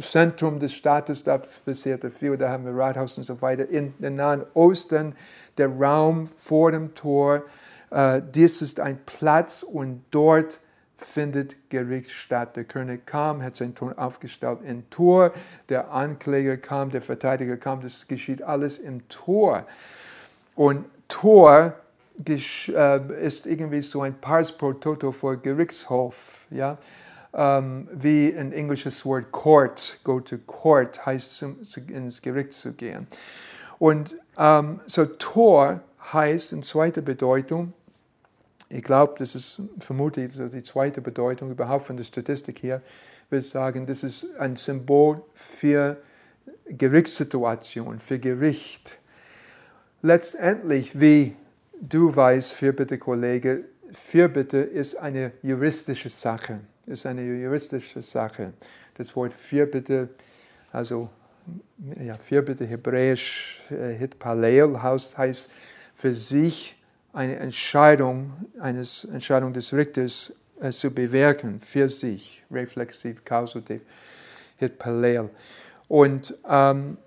Zentrum 0.00 0.60
des 0.60 0.72
Staates, 0.72 1.24
da 1.24 1.38
passiert 1.64 2.04
viel, 2.12 2.36
da 2.36 2.50
haben 2.50 2.64
wir 2.64 2.76
Rathaus 2.76 3.18
und 3.18 3.24
so 3.24 3.40
weiter. 3.42 3.68
In 3.68 3.94
den 3.98 4.14
Nahen 4.14 4.44
Osten, 4.54 5.16
der 5.58 5.68
Raum 5.68 6.28
vor 6.28 6.70
dem 6.70 6.94
Tor, 6.94 7.42
äh, 7.90 8.22
dies 8.34 8.62
ist 8.62 8.78
ein 8.78 9.00
Platz 9.04 9.64
und 9.64 10.04
dort 10.12 10.60
findet 10.96 11.70
Gericht 11.70 12.10
statt. 12.10 12.56
Der 12.56 12.64
König 12.64 13.06
kam, 13.06 13.42
hat 13.42 13.56
sein 13.56 13.74
Thron 13.74 13.96
aufgestellt 13.98 14.60
im 14.64 14.88
Tor, 14.90 15.32
der 15.68 15.92
Ankläger 15.92 16.56
kam, 16.56 16.90
der 16.90 17.02
Verteidiger 17.02 17.56
kam, 17.56 17.82
das 17.82 18.06
geschieht 18.06 18.42
alles 18.42 18.78
im 18.78 19.06
Tor. 19.08 19.66
Und 20.54 20.86
Tor 21.08 21.74
äh, 22.26 23.24
ist 23.24 23.46
irgendwie 23.46 23.82
so 23.82 24.02
ein 24.02 24.14
Pars 24.20 24.52
pro 24.52 24.72
Toto 24.72 25.12
vor 25.12 25.36
Gerichtshof. 25.36 26.46
Ja? 26.50 26.78
Um, 27.32 27.86
wie 27.92 28.34
ein 28.34 28.52
englisches 28.52 29.04
Wort 29.04 29.30
Court, 29.30 30.00
go 30.04 30.20
to 30.20 30.38
court, 30.46 31.04
heißt 31.04 31.44
ins 31.88 32.22
Gericht 32.22 32.54
zu 32.54 32.72
gehen. 32.72 33.06
Und 33.78 34.16
um, 34.36 34.80
so 34.86 35.04
Tor 35.04 35.80
heißt 36.12 36.52
in 36.52 36.62
zweiter 36.62 37.02
Bedeutung 37.02 37.74
ich 38.68 38.82
glaube, 38.82 39.14
das 39.18 39.34
ist 39.34 39.60
vermutlich 39.78 40.32
die 40.52 40.62
zweite 40.62 41.00
Bedeutung 41.00 41.50
überhaupt 41.50 41.86
von 41.86 41.96
der 41.96 42.04
Statistik 42.04 42.62
her. 42.62 42.82
Ich 43.24 43.30
würde 43.30 43.44
sagen, 43.44 43.86
das 43.86 44.02
ist 44.02 44.26
ein 44.38 44.56
Symbol 44.56 45.22
für 45.34 45.98
Gerichtssituation, 46.68 47.98
für 48.00 48.18
Gericht. 48.18 48.98
Letztendlich, 50.02 50.98
wie 50.98 51.36
du 51.80 52.14
weißt, 52.14 52.54
Fürbitte 52.54 52.98
Kollege, 52.98 53.64
Fürbitte 53.92 54.58
ist 54.58 54.96
eine 54.96 55.32
juristische 55.42 56.08
Sache. 56.08 56.60
Ist 56.86 57.06
eine 57.06 57.22
juristische 57.22 58.02
Sache. 58.02 58.52
Das 58.94 59.14
Wort 59.14 59.32
Fürbitte, 59.32 60.08
also 60.72 61.08
ja, 62.00 62.14
Fürbitte 62.14 62.64
hebräisch, 62.64 63.60
äh, 63.70 63.94
Hitpalel 63.94 64.82
heißt 64.82 65.50
für 65.94 66.14
sich 66.14 66.75
eine 67.16 67.36
Entscheidung, 67.36 68.34
eine 68.60 68.84
Entscheidung 69.10 69.54
des 69.54 69.72
Richters 69.72 70.34
äh, 70.60 70.70
zu 70.70 70.90
bewirken 70.90 71.62
für 71.62 71.88
sich, 71.88 72.44
reflexiv, 72.50 73.24
kausativ, 73.24 73.80
hit 74.58 74.78
parallel. 74.78 75.30
Und 75.88 76.36
ähm, 76.46 76.98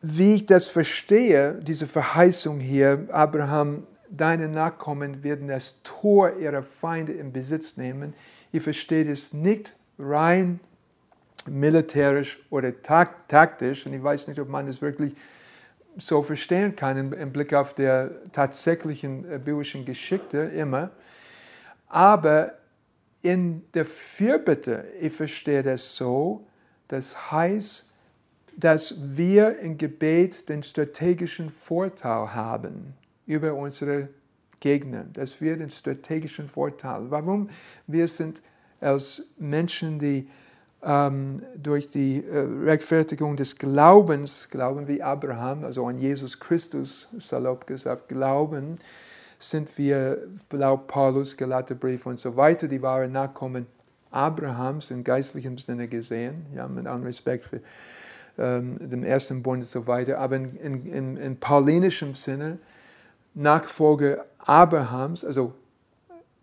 wie 0.00 0.34
ich 0.34 0.46
das 0.46 0.66
verstehe, 0.66 1.54
diese 1.62 1.86
Verheißung 1.86 2.58
hier, 2.58 3.06
Abraham, 3.12 3.86
deine 4.10 4.48
Nachkommen 4.48 5.22
werden 5.22 5.46
das 5.46 5.80
Tor 5.84 6.36
ihrer 6.36 6.64
Feinde 6.64 7.12
in 7.12 7.32
Besitz 7.32 7.76
nehmen. 7.76 8.12
Ich 8.50 8.64
verstehe 8.64 9.04
das 9.04 9.32
nicht 9.32 9.76
rein 10.00 10.58
militärisch 11.46 12.40
oder 12.50 12.72
taktisch, 12.82 13.86
und 13.86 13.92
ich 13.92 14.02
weiß 14.02 14.26
nicht, 14.26 14.40
ob 14.40 14.48
man 14.48 14.66
es 14.66 14.82
wirklich 14.82 15.14
so 15.96 16.22
verstehen 16.22 16.74
kann 16.74 16.96
im, 16.96 17.12
im 17.12 17.32
Blick 17.32 17.54
auf 17.54 17.74
der 17.74 18.22
tatsächlichen 18.32 19.30
äh, 19.30 19.38
biblischen 19.38 19.84
Geschichte 19.84 20.38
immer. 20.38 20.90
Aber 21.88 22.54
in 23.22 23.62
der 23.72 23.84
Fürbitte, 23.84 24.84
ich 25.00 25.12
verstehe 25.12 25.62
das 25.62 25.96
so, 25.96 26.46
das 26.88 27.30
heißt, 27.32 27.88
dass 28.56 28.94
wir 29.16 29.58
im 29.58 29.78
Gebet 29.78 30.48
den 30.48 30.62
strategischen 30.62 31.50
Vorteil 31.50 32.34
haben 32.34 32.94
über 33.26 33.54
unsere 33.54 34.08
Gegner, 34.60 35.04
dass 35.12 35.40
wir 35.40 35.56
den 35.56 35.70
strategischen 35.70 36.48
Vorteil. 36.48 37.10
Warum? 37.10 37.48
Wir 37.86 38.06
sind 38.06 38.42
als 38.80 39.26
Menschen, 39.38 39.98
die 39.98 40.28
ähm, 40.84 41.42
durch 41.56 41.90
die 41.90 42.24
äh, 42.24 42.38
Rechtfertigung 42.38 43.36
des 43.36 43.56
Glaubens, 43.56 44.48
glauben 44.50 44.86
wie 44.86 45.02
Abraham, 45.02 45.64
also 45.64 45.86
an 45.86 45.98
Jesus 45.98 46.38
Christus, 46.38 47.08
salopp 47.16 47.66
gesagt, 47.66 48.08
glauben, 48.08 48.78
sind 49.38 49.76
wir, 49.78 50.18
laut 50.52 50.86
Paulus, 50.86 51.36
Galaterbrief 51.36 52.06
und 52.06 52.18
so 52.18 52.36
weiter, 52.36 52.68
die 52.68 52.82
wahren 52.82 53.12
Nachkommen 53.12 53.66
Abrahams 54.10 54.90
im 54.90 55.02
geistlichen 55.02 55.58
Sinne 55.58 55.88
gesehen, 55.88 56.46
ja, 56.54 56.68
mit 56.68 56.86
allem 56.86 57.02
Respekt 57.02 57.46
für 57.46 57.60
ähm, 58.38 58.76
den 58.80 59.04
ersten 59.04 59.42
Bund 59.42 59.62
und 59.62 59.68
so 59.68 59.86
weiter, 59.86 60.18
aber 60.18 60.36
in, 60.36 60.56
in, 60.56 60.86
in, 60.86 61.16
in 61.16 61.36
paulinischem 61.36 62.14
Sinne 62.14 62.58
Nachfolger 63.34 64.26
Abrahams, 64.38 65.24
also 65.24 65.54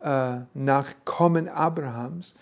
äh, 0.02 0.40
Nachkommen 0.54 1.48
Abrahams, 1.48 2.34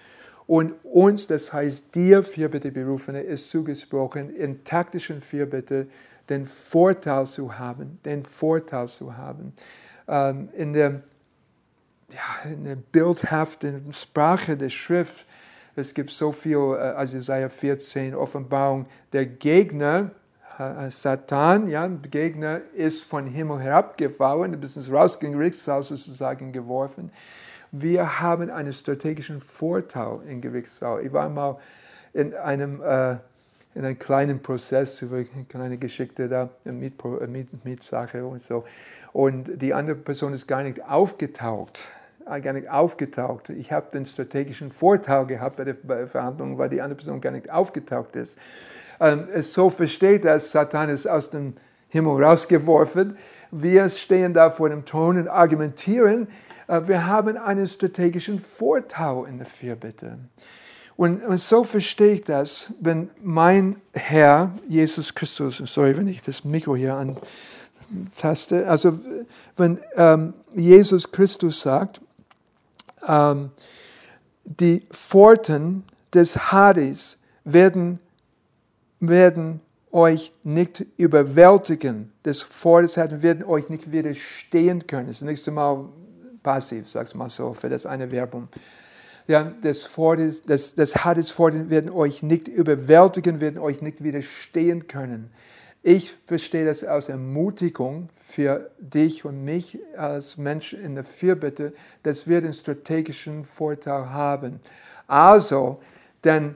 und 0.49 0.73
uns, 0.83 1.27
das 1.27 1.53
heißt 1.53 1.93
dir, 1.93 2.23
Fürbitte-Berufene, 2.23 3.21
ist 3.21 3.51
zugesprochen, 3.51 4.35
in 4.35 4.63
taktischen 4.63 5.21
Fürbitte 5.21 5.85
den 6.27 6.47
Vorteil 6.47 7.27
zu 7.27 7.59
haben, 7.59 7.99
den 8.03 8.25
Vorteil 8.25 8.87
zu 8.87 9.15
haben. 9.15 9.53
Ähm, 10.07 10.49
in, 10.53 10.73
der, 10.73 11.03
ja, 12.09 12.49
in 12.51 12.63
der 12.63 12.77
bildhaften 12.77 13.93
Sprache 13.93 14.57
der 14.57 14.69
Schrift, 14.69 15.27
es 15.75 15.93
gibt 15.93 16.09
so 16.09 16.31
viel, 16.31 16.57
äh, 16.57 16.95
also 16.97 17.17
Isaiah 17.17 17.49
14, 17.49 18.15
Offenbarung, 18.15 18.87
der 19.13 19.27
Gegner, 19.27 20.09
äh, 20.57 20.89
Satan, 20.89 21.67
ja, 21.67 21.85
Gegner 21.85 22.61
ist 22.73 23.03
von 23.03 23.27
Himmel 23.27 23.59
herabgefallen, 23.59 24.59
bis 24.59 24.75
ins 24.77 24.91
Rausgerichtshaus 24.91 25.89
sozusagen 25.89 26.51
geworfen 26.51 27.11
wir 27.71 28.19
haben 28.19 28.49
einen 28.49 28.73
strategischen 28.73 29.41
Vorteil 29.41 30.19
in 30.27 30.41
Gerichtssaal. 30.41 31.05
Ich 31.05 31.13
war 31.13 31.29
mal 31.29 31.57
in 32.13 32.33
einem, 32.33 32.81
äh, 32.81 33.11
in 33.75 33.85
einem 33.85 33.99
kleinen 33.99 34.41
Prozess 34.41 35.01
über 35.01 35.17
eine 35.17 35.45
kleine 35.47 35.77
Geschichte 35.77 36.27
da, 36.27 36.49
eine 36.65 36.73
Miet, 36.73 37.65
Mietsache 37.65 38.25
und 38.25 38.41
so. 38.41 38.65
Und 39.13 39.61
die 39.61 39.73
andere 39.73 39.95
Person 39.95 40.33
ist 40.33 40.47
gar 40.47 40.63
nicht 40.63 40.83
aufgetaucht 40.83 41.83
äh, 42.29 42.41
gar 42.41 42.53
nicht 42.53 42.69
aufgetaucht. 42.69 43.49
Ich 43.49 43.71
habe 43.71 43.87
den 43.91 44.05
strategischen 44.05 44.71
Vorteil 44.71 45.25
gehabt 45.25 45.57
bei 45.57 45.63
der 45.63 46.07
Verhandlung, 46.07 46.57
weil 46.57 46.69
die 46.69 46.81
andere 46.81 46.97
Person 46.97 47.21
gar 47.21 47.31
nicht 47.31 47.49
aufgetaucht 47.51 48.15
ist. 48.15 48.37
Ähm, 48.99 49.27
es 49.33 49.53
so 49.53 49.69
versteht 49.69 50.25
dass 50.25 50.51
Satan 50.51 50.89
ist 50.89 51.07
aus 51.07 51.29
dem 51.29 51.53
Himmel 51.89 52.23
rausgeworfen. 52.23 53.17
Wir 53.51 53.89
stehen 53.89 54.33
da 54.33 54.49
vor 54.49 54.69
dem 54.69 54.85
Thron 54.85 55.17
und 55.17 55.27
argumentieren, 55.27 56.23
äh, 56.23 56.48
wir 56.69 57.07
haben 57.07 57.37
einen 57.37 57.65
strategischen 57.65 58.39
Vorteil 58.39 59.25
in 59.27 59.37
der 59.37 59.47
Fürbitte. 59.47 60.19
Und, 60.95 61.23
und 61.23 61.39
so 61.39 61.63
verstehe 61.63 62.13
ich 62.13 62.23
das, 62.25 62.73
wenn 62.79 63.09
mein 63.23 63.77
Herr, 63.93 64.51
Jesus 64.67 65.15
Christus, 65.15 65.63
sorry, 65.65 65.97
wenn 65.97 66.07
ich 66.07 66.21
das 66.21 66.43
Mikro 66.43 66.75
hier 66.75 66.95
antaste, 66.95 68.67
also 68.67 68.99
wenn 69.55 69.79
ähm, 69.95 70.33
Jesus 70.53 71.11
Christus 71.11 71.61
sagt, 71.61 72.01
ähm, 73.07 73.51
die 74.43 74.83
Pforten 74.91 75.85
des 76.13 76.51
Hades 76.51 77.17
werden, 77.45 77.99
werden 78.99 79.61
euch 79.91 80.33
nicht 80.43 80.85
überwältigen. 80.97 82.11
Das 82.23 82.43
Pforten 82.43 82.87
des 82.87 82.97
Hades 82.97 83.21
werden 83.21 83.43
euch 83.43 83.69
nicht 83.69 83.91
widerstehen 83.91 84.85
können. 84.85 85.07
Das 85.07 85.21
nächste 85.21 85.51
Mal 85.51 85.87
passiv, 86.43 86.89
sag's 86.89 87.15
mal 87.15 87.29
so, 87.29 87.53
für 87.53 87.69
das 87.69 87.85
eine 87.85 88.11
Werbung. 88.11 88.47
Ja, 89.27 89.53
das, 89.61 89.83
Fordes, 89.83 90.41
das, 90.41 90.73
das 90.73 91.05
Hades 91.05 91.37
werden 91.37 91.91
euch 91.91 92.23
nicht 92.23 92.47
überwältigen, 92.47 93.39
werden 93.39 93.59
euch 93.59 93.81
nicht 93.81 94.03
widerstehen 94.03 94.87
können. 94.87 95.29
Ich 95.81 96.17
verstehe 96.25 96.65
das 96.65 96.83
als 96.83 97.07
Ermutigung 97.07 98.09
für 98.15 98.71
dich 98.79 99.23
und 99.23 99.45
mich 99.45 99.79
als 99.95 100.37
Mensch 100.37 100.73
in 100.73 100.95
der 100.95 101.03
Fürbitte, 101.03 101.73
dass 102.03 102.27
wir 102.27 102.41
den 102.41 102.53
strategischen 102.53 103.45
Vorteil 103.45 104.09
haben. 104.09 104.59
Also, 105.07 105.79
dann 106.21 106.55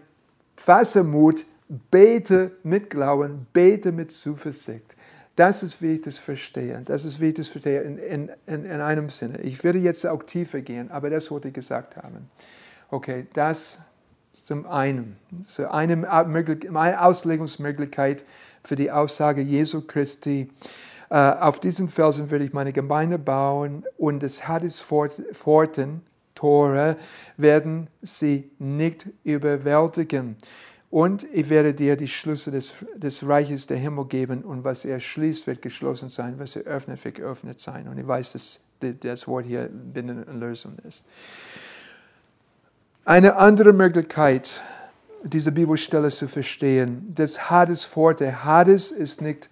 fasse 0.58 1.04
Mut, 1.04 1.46
bete 1.89 2.52
mit 2.63 2.89
Glauben, 2.89 3.48
bete 3.54 3.91
mit 3.91 4.12
Zuversicht. 4.12 4.96
Das 5.36 5.63
ist, 5.63 5.82
wie 5.82 5.96
ich 5.96 6.02
das 6.02 6.19
verstehe. 6.19 6.82
Das 6.86 7.06
ist, 7.06 7.19
wie 7.19 7.30
ich 7.30 7.34
das 7.34 7.48
verstehe 7.48 7.82
in, 7.82 7.98
in, 7.98 8.32
in, 8.46 8.65
in 8.65 8.82
einem 8.82 9.10
Sinne. 9.10 9.39
Ich 9.41 9.63
werde 9.63 9.80
jetzt 9.80 10.06
auch 10.06 10.24
tiefer 10.24 10.62
gehen, 10.62 10.91
aber 10.91 11.10
das 11.10 11.32
wollte 11.32 11.48
ich 11.48 11.54
gesagt 11.54 11.98
haben. 11.98 12.30
Okay, 12.89 13.26
das 13.34 13.80
zum 14.34 14.65
einen. 14.65 15.17
So 15.46 15.67
eine, 15.67 17.02
Auslegungsmöglichkeit 17.02 18.24
für 18.63 18.76
die 18.76 18.91
Aussage 18.91 19.41
Jesu 19.41 19.82
Christi. 19.82 20.50
Äh, 21.10 21.15
auf 21.15 21.60
diesen 21.60 21.89
Felsen 21.89 22.32
werde 22.32 22.46
ich 22.46 22.54
meine 22.54 22.74
Gemeinde 22.74 23.19
bauen 23.19 23.84
und 23.98 24.24
das 24.24 24.48
Hadesforten, 24.48 26.02
Tore, 26.36 26.98
werden 27.38 27.88
sie 28.02 28.50
nicht 28.58 29.08
überwältigen. 29.24 30.36
Und 30.94 31.26
ich 31.34 31.50
werde 31.50 31.74
dir 31.74 31.96
die 31.96 32.08
Schlüsse 32.08 32.52
des, 32.52 32.76
des 32.96 33.28
Reiches 33.28 33.66
der 33.66 33.78
Himmel 33.78 34.06
geben 34.06 34.44
und 34.44 34.64
was 34.64 34.86
er 34.86 35.00
schließt, 35.00 35.48
wird 35.48 35.64
geschlossen 35.64 36.10
sein, 36.10 36.36
was 36.38 36.56
er 36.56 36.66
öffnet, 36.66 37.04
wird 37.04 37.16
geöffnet 37.16 37.60
sein. 37.60 37.88
Und 37.88 37.98
ich 37.98 38.08
weiß, 38.08 38.34
dass 38.34 38.60
das 39.00 39.28
Wort 39.28 39.48
hier 39.48 39.72
Binnen 39.72 40.24
und 40.24 40.40
Lösung 40.40 40.78
ist. 40.88 41.04
Eine 43.06 43.38
andere 43.38 43.74
Möglichkeit, 43.74 44.62
diese 45.24 45.52
Bibelstelle 45.52 46.10
zu 46.10 46.28
verstehen, 46.28 47.12
das 47.16 47.50
Hades-Forte. 47.50 48.44
Hades 48.44 48.92
ist 48.92 49.20
nicht 49.20 49.50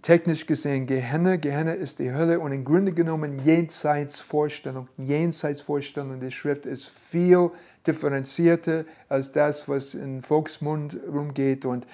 technisch 0.00 0.46
gesehen 0.46 0.86
Gehenna. 0.86 1.36
Gehenna 1.36 1.74
ist 1.74 2.00
die 2.00 2.12
Hölle 2.12 2.40
und 2.40 2.50
im 2.50 2.64
Grunde 2.64 2.90
genommen 2.90 3.38
Jenseitsvorstellung. 3.44 4.88
Jenseitsvorstellung 4.96 6.18
der 6.18 6.30
Schrift 6.30 6.66
ist 6.66 6.88
viel 6.88 7.52
differenzierter 7.86 8.84
als 9.08 9.32
das, 9.32 9.68
was 9.68 9.94
in 9.94 10.22
Volksmund 10.22 10.98
rumgeht 11.06 11.64
und 11.64 11.86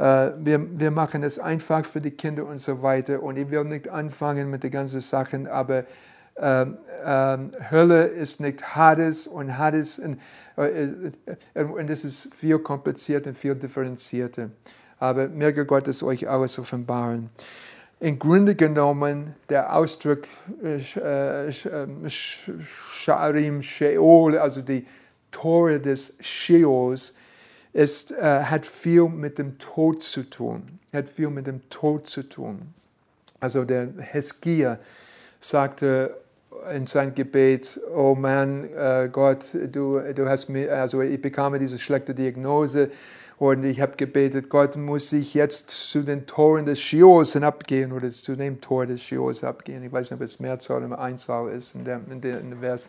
äh, 0.00 0.30
wir, 0.38 0.66
wir 0.78 0.90
machen 0.90 1.22
es 1.22 1.38
einfach 1.38 1.84
für 1.84 2.00
die 2.00 2.12
Kinder 2.12 2.46
und 2.46 2.58
so 2.58 2.82
weiter. 2.82 3.22
Und 3.22 3.36
ich 3.36 3.50
will 3.50 3.64
nicht 3.64 3.88
anfangen 3.88 4.48
mit 4.48 4.62
den 4.62 4.70
ganzen 4.70 5.00
Sachen, 5.00 5.46
aber 5.46 5.84
ähm, 6.38 6.78
ähm, 7.04 7.52
Hölle 7.70 8.04
ist 8.04 8.40
nicht 8.40 8.74
Hades 8.74 9.26
und 9.26 9.58
Hades 9.58 9.98
und, 9.98 10.18
äh, 10.56 10.88
äh, 11.52 11.64
und 11.64 11.90
das 11.90 12.04
ist 12.04 12.34
viel 12.34 12.58
komplizierter 12.60 13.30
und 13.30 13.36
viel 13.36 13.54
differenzierter. 13.54 14.48
Aber 14.98 15.28
möge 15.28 15.66
Gott 15.66 15.86
es 15.88 16.02
euch 16.02 16.26
alles 16.28 16.58
offenbaren. 16.58 17.28
Im 18.00 18.18
Grunde 18.18 18.54
genommen 18.54 19.34
der 19.50 19.76
Ausdruck 19.76 20.20
äh, 20.62 20.76
äh 20.76 21.52
ähm, 21.70 22.08
Sheol, 23.62 24.38
also 24.38 24.62
die 24.62 24.86
Tore 25.30 25.80
des 25.80 26.14
Sheols, 26.20 27.14
ist, 27.72 28.12
äh, 28.12 28.44
hat 28.44 28.66
viel 28.66 29.08
mit 29.08 29.38
dem 29.38 29.58
Tod 29.58 30.02
zu 30.02 30.22
tun. 30.22 30.80
Hat 30.92 31.08
viel 31.08 31.30
mit 31.30 31.46
dem 31.46 31.68
Tod 31.70 32.06
zu 32.08 32.22
tun. 32.22 32.74
Also 33.38 33.64
der 33.64 33.88
Heskia 33.98 34.78
sagte 35.40 36.16
in 36.74 36.86
sein 36.86 37.14
Gebet, 37.14 37.80
oh 37.94 38.14
Mann, 38.14 38.64
äh, 38.74 39.08
Gott, 39.10 39.46
du, 39.72 40.00
du 40.14 40.28
hast 40.28 40.48
mir, 40.48 40.72
also 40.74 41.00
ich 41.00 41.20
bekam 41.22 41.58
diese 41.58 41.78
schlechte 41.78 42.14
Diagnose 42.14 42.90
und 43.38 43.64
ich 43.64 43.80
habe 43.80 43.96
gebetet, 43.96 44.50
Gott 44.50 44.76
muss 44.76 45.10
ich 45.14 45.32
jetzt 45.32 45.70
zu 45.70 46.02
den 46.02 46.26
Toren 46.26 46.66
des 46.66 46.80
Schios 46.80 47.32
hinabgehen 47.32 47.92
oder 47.92 48.10
zu 48.10 48.36
dem 48.36 48.60
Tor 48.60 48.84
des 48.84 49.02
Schios 49.02 49.42
abgehen. 49.42 49.82
Ich 49.82 49.90
weiß 49.92 50.10
nicht, 50.10 50.20
ob 50.20 50.24
es 50.24 50.40
Mehrzahl 50.40 50.84
oder 50.84 50.98
Einzahl 50.98 51.50
ist 51.50 51.74
in 51.74 51.84
dem, 51.84 52.02
in 52.10 52.20
dem 52.20 52.60
Vers. 52.60 52.88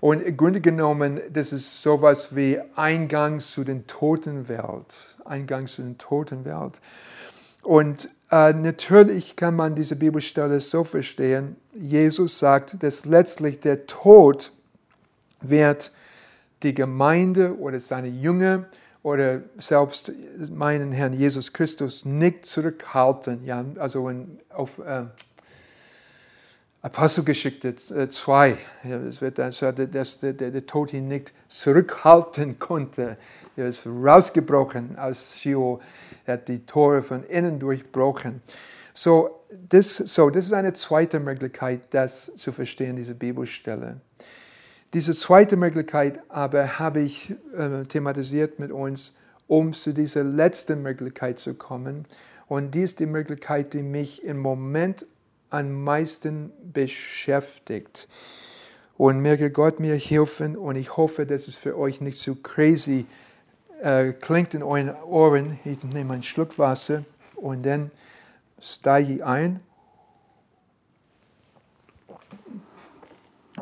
Und 0.00 0.22
im 0.22 0.36
Grunde 0.36 0.60
genommen, 0.60 1.20
das 1.32 1.52
ist 1.52 1.82
sowas 1.82 2.34
wie 2.36 2.60
Eingang 2.76 3.40
zu 3.40 3.64
den 3.64 3.86
Totenwelt. 3.86 4.94
Eingang 5.24 5.66
zu 5.66 5.82
den 5.82 5.98
Totenwelt. 5.98 6.80
Und 7.62 8.08
äh, 8.30 8.52
natürlich 8.52 9.36
kann 9.36 9.56
man 9.56 9.74
diese 9.74 9.96
Bibelstelle 9.96 10.60
so 10.60 10.84
verstehen, 10.84 11.56
Jesus 11.74 12.38
sagt, 12.38 12.82
dass 12.82 13.04
letztlich 13.04 13.60
der 13.60 13.86
Tod 13.86 14.52
wird 15.40 15.92
die 16.62 16.74
Gemeinde 16.74 17.58
oder 17.58 17.80
seine 17.80 18.08
Jünger 18.08 18.66
oder 19.02 19.42
selbst 19.58 20.12
meinen 20.50 20.92
Herrn 20.92 21.12
Jesus 21.12 21.52
Christus 21.52 22.04
nicht 22.04 22.46
zurückhalten. 22.46 23.44
Ja, 23.44 23.64
also 23.78 24.08
in, 24.08 24.38
auf 24.50 24.78
äh, 24.78 25.04
Apostelgeschichte 26.80 27.74
2, 28.08 28.56
ja, 28.84 28.96
es 28.98 29.20
wird 29.20 29.40
also, 29.40 29.72
dass 29.72 30.20
der, 30.20 30.32
der, 30.32 30.52
der 30.52 30.64
Tod 30.64 30.92
ihn 30.92 31.08
nicht 31.08 31.32
zurückhalten 31.48 32.58
konnte. 32.60 33.16
Er 33.56 33.66
ist 33.66 33.84
rausgebrochen 33.86 34.96
aus 34.96 35.34
Sheol 35.36 35.80
er 36.28 36.34
hat 36.34 36.48
die 36.48 36.64
Tore 36.66 37.02
von 37.02 37.24
innen 37.24 37.58
durchbrochen. 37.58 38.42
So 38.92 39.40
das, 39.70 39.96
so, 39.96 40.28
das 40.28 40.44
ist 40.44 40.52
eine 40.52 40.74
zweite 40.74 41.20
Möglichkeit, 41.20 41.80
das 41.90 42.30
zu 42.36 42.52
verstehen, 42.52 42.96
diese 42.96 43.14
Bibelstelle. 43.14 44.00
Diese 44.92 45.12
zweite 45.12 45.56
Möglichkeit 45.56 46.20
aber 46.28 46.78
habe 46.78 47.00
ich 47.00 47.34
äh, 47.56 47.84
thematisiert 47.84 48.58
mit 48.58 48.72
uns, 48.72 49.16
um 49.46 49.72
zu 49.72 49.94
dieser 49.94 50.22
letzten 50.22 50.82
Möglichkeit 50.82 51.38
zu 51.38 51.54
kommen. 51.54 52.04
Und 52.46 52.74
die 52.74 52.82
ist 52.82 53.00
die 53.00 53.06
Möglichkeit, 53.06 53.72
die 53.72 53.82
mich 53.82 54.22
im 54.22 54.38
Moment 54.38 55.06
am 55.50 55.84
meisten 55.84 56.52
beschäftigt. 56.72 58.08
Und 58.96 59.20
möge 59.20 59.50
Gott 59.50 59.78
mir 59.78 59.96
helfen 59.96 60.56
und 60.56 60.76
ich 60.76 60.96
hoffe, 60.96 61.24
dass 61.24 61.46
es 61.46 61.56
für 61.56 61.78
euch 61.78 62.00
nicht 62.00 62.18
zu 62.18 62.34
crazy 62.34 63.00
ist 63.00 63.06
äh, 63.82 64.12
klingt 64.12 64.54
in 64.54 64.62
euren 64.62 64.94
Ohren. 65.04 65.58
Ich 65.64 65.82
nehme 65.84 66.14
einen 66.14 66.22
Schluck 66.22 66.58
Wasser 66.58 67.04
und 67.36 67.64
dann 67.64 67.90
steige 68.60 69.14
ich 69.14 69.24
ein. 69.24 69.60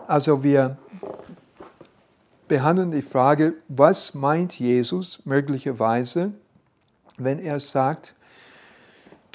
Also 0.06 0.42
wir 0.42 0.78
behandeln 2.48 2.92
die 2.92 3.02
Frage, 3.02 3.54
was 3.68 4.14
meint 4.14 4.58
Jesus 4.58 5.20
möglicherweise, 5.24 6.32
wenn 7.18 7.38
er 7.38 7.58
sagt, 7.60 8.14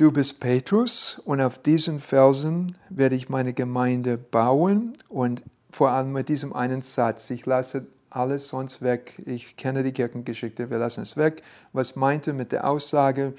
du 0.02 0.12
bist 0.12 0.40
Petrus 0.40 1.22
und 1.26 1.42
auf 1.42 1.60
diesen 1.60 2.00
Felsen 2.00 2.76
werde 2.90 3.16
ich 3.16 3.30
meine 3.30 3.54
Gemeinde 3.54 4.18
bauen 4.18 4.98
und 5.10 5.44
vor 5.70 5.92
allem 5.92 6.12
mit 6.12 6.28
diesem 6.28 6.54
einen 6.54 6.82
Satz, 6.82 7.30
ich 7.30 7.46
lasse 7.46 7.86
alles 8.10 8.48
sonst 8.48 8.82
weg. 8.82 9.22
Ich 9.28 9.58
kenne 9.58 9.84
die 9.84 9.92
Kirchengeschichte, 9.92 10.72
wir 10.72 10.80
lassen 10.80 11.04
es 11.04 11.18
weg. 11.18 11.44
Was 11.72 11.96
meinte 11.96 12.34
mit 12.34 12.52
der 12.52 12.68
Aussage, 12.68 13.34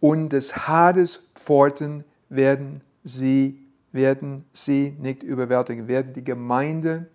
und 0.00 0.28
des 0.30 0.68
Hades 0.68 1.22
Pforten 1.34 2.04
werden 2.28 2.82
sie, 3.04 3.58
werden 3.92 4.44
sie 4.52 4.94
nicht 5.00 5.22
überwältigen, 5.22 5.88
werden 5.88 6.12
die 6.12 6.24
Gemeinde, 6.24 7.06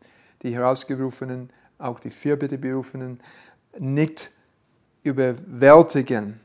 die 0.41 0.55
Herausgerufenen, 0.55 1.51
auch 1.77 1.99
die 1.99 2.09
Fürbitteberufenen, 2.09 3.19
nicht 3.77 4.31
überwältigen. 5.03 6.39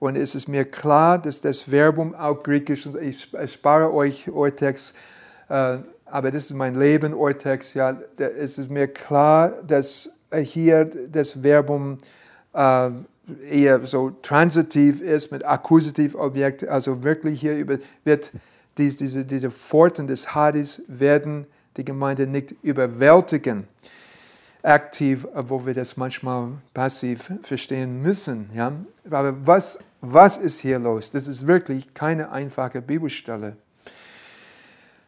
Und 0.00 0.16
es 0.16 0.34
ist 0.34 0.48
mir 0.48 0.64
klar, 0.64 1.18
dass 1.18 1.40
das 1.40 1.70
Verbum 1.70 2.14
auch 2.14 2.42
griechisch 2.42 2.86
ist. 2.86 2.96
Ich 2.96 3.52
spare 3.52 3.92
euch 3.92 4.28
Urtext. 4.28 4.94
Äh, 5.48 5.78
aber 6.06 6.30
das 6.32 6.46
ist 6.46 6.54
mein 6.54 6.74
Leben, 6.74 7.14
Urtext, 7.14 7.74
ja, 7.74 7.96
es 8.18 8.58
ist 8.58 8.68
mir 8.68 8.88
klar, 8.88 9.52
dass 9.64 10.10
hier 10.34 10.84
das 10.84 11.42
Verbum 11.42 11.98
äh, 12.52 12.90
eher 13.48 13.86
so 13.86 14.10
transitiv 14.22 15.00
ist 15.00 15.30
mit 15.30 15.44
Akkusativobjekt, 15.44 16.66
also 16.66 17.02
wirklich 17.04 17.40
hier 17.40 17.56
über, 17.56 17.78
wird 18.02 18.32
dies, 18.76 18.96
diese, 18.96 19.24
diese 19.24 19.50
Pforten 19.50 20.06
des 20.06 20.34
Hades 20.34 20.82
werden 20.88 21.46
die 21.76 21.84
Gemeinde 21.84 22.26
nicht 22.26 22.54
überwältigen. 22.62 23.68
Aktiv, 24.62 25.26
obwohl 25.34 25.66
wir 25.66 25.74
das 25.74 25.96
manchmal 25.96 26.48
passiv 26.74 27.32
verstehen 27.42 28.02
müssen. 28.02 28.50
Ja? 28.54 28.72
Aber 29.08 29.34
was, 29.46 29.78
was 30.00 30.36
ist 30.36 30.60
hier 30.60 30.78
los? 30.78 31.10
Das 31.10 31.26
ist 31.26 31.46
wirklich 31.46 31.94
keine 31.94 32.30
einfache 32.30 32.80
Bibelstelle. 32.80 33.56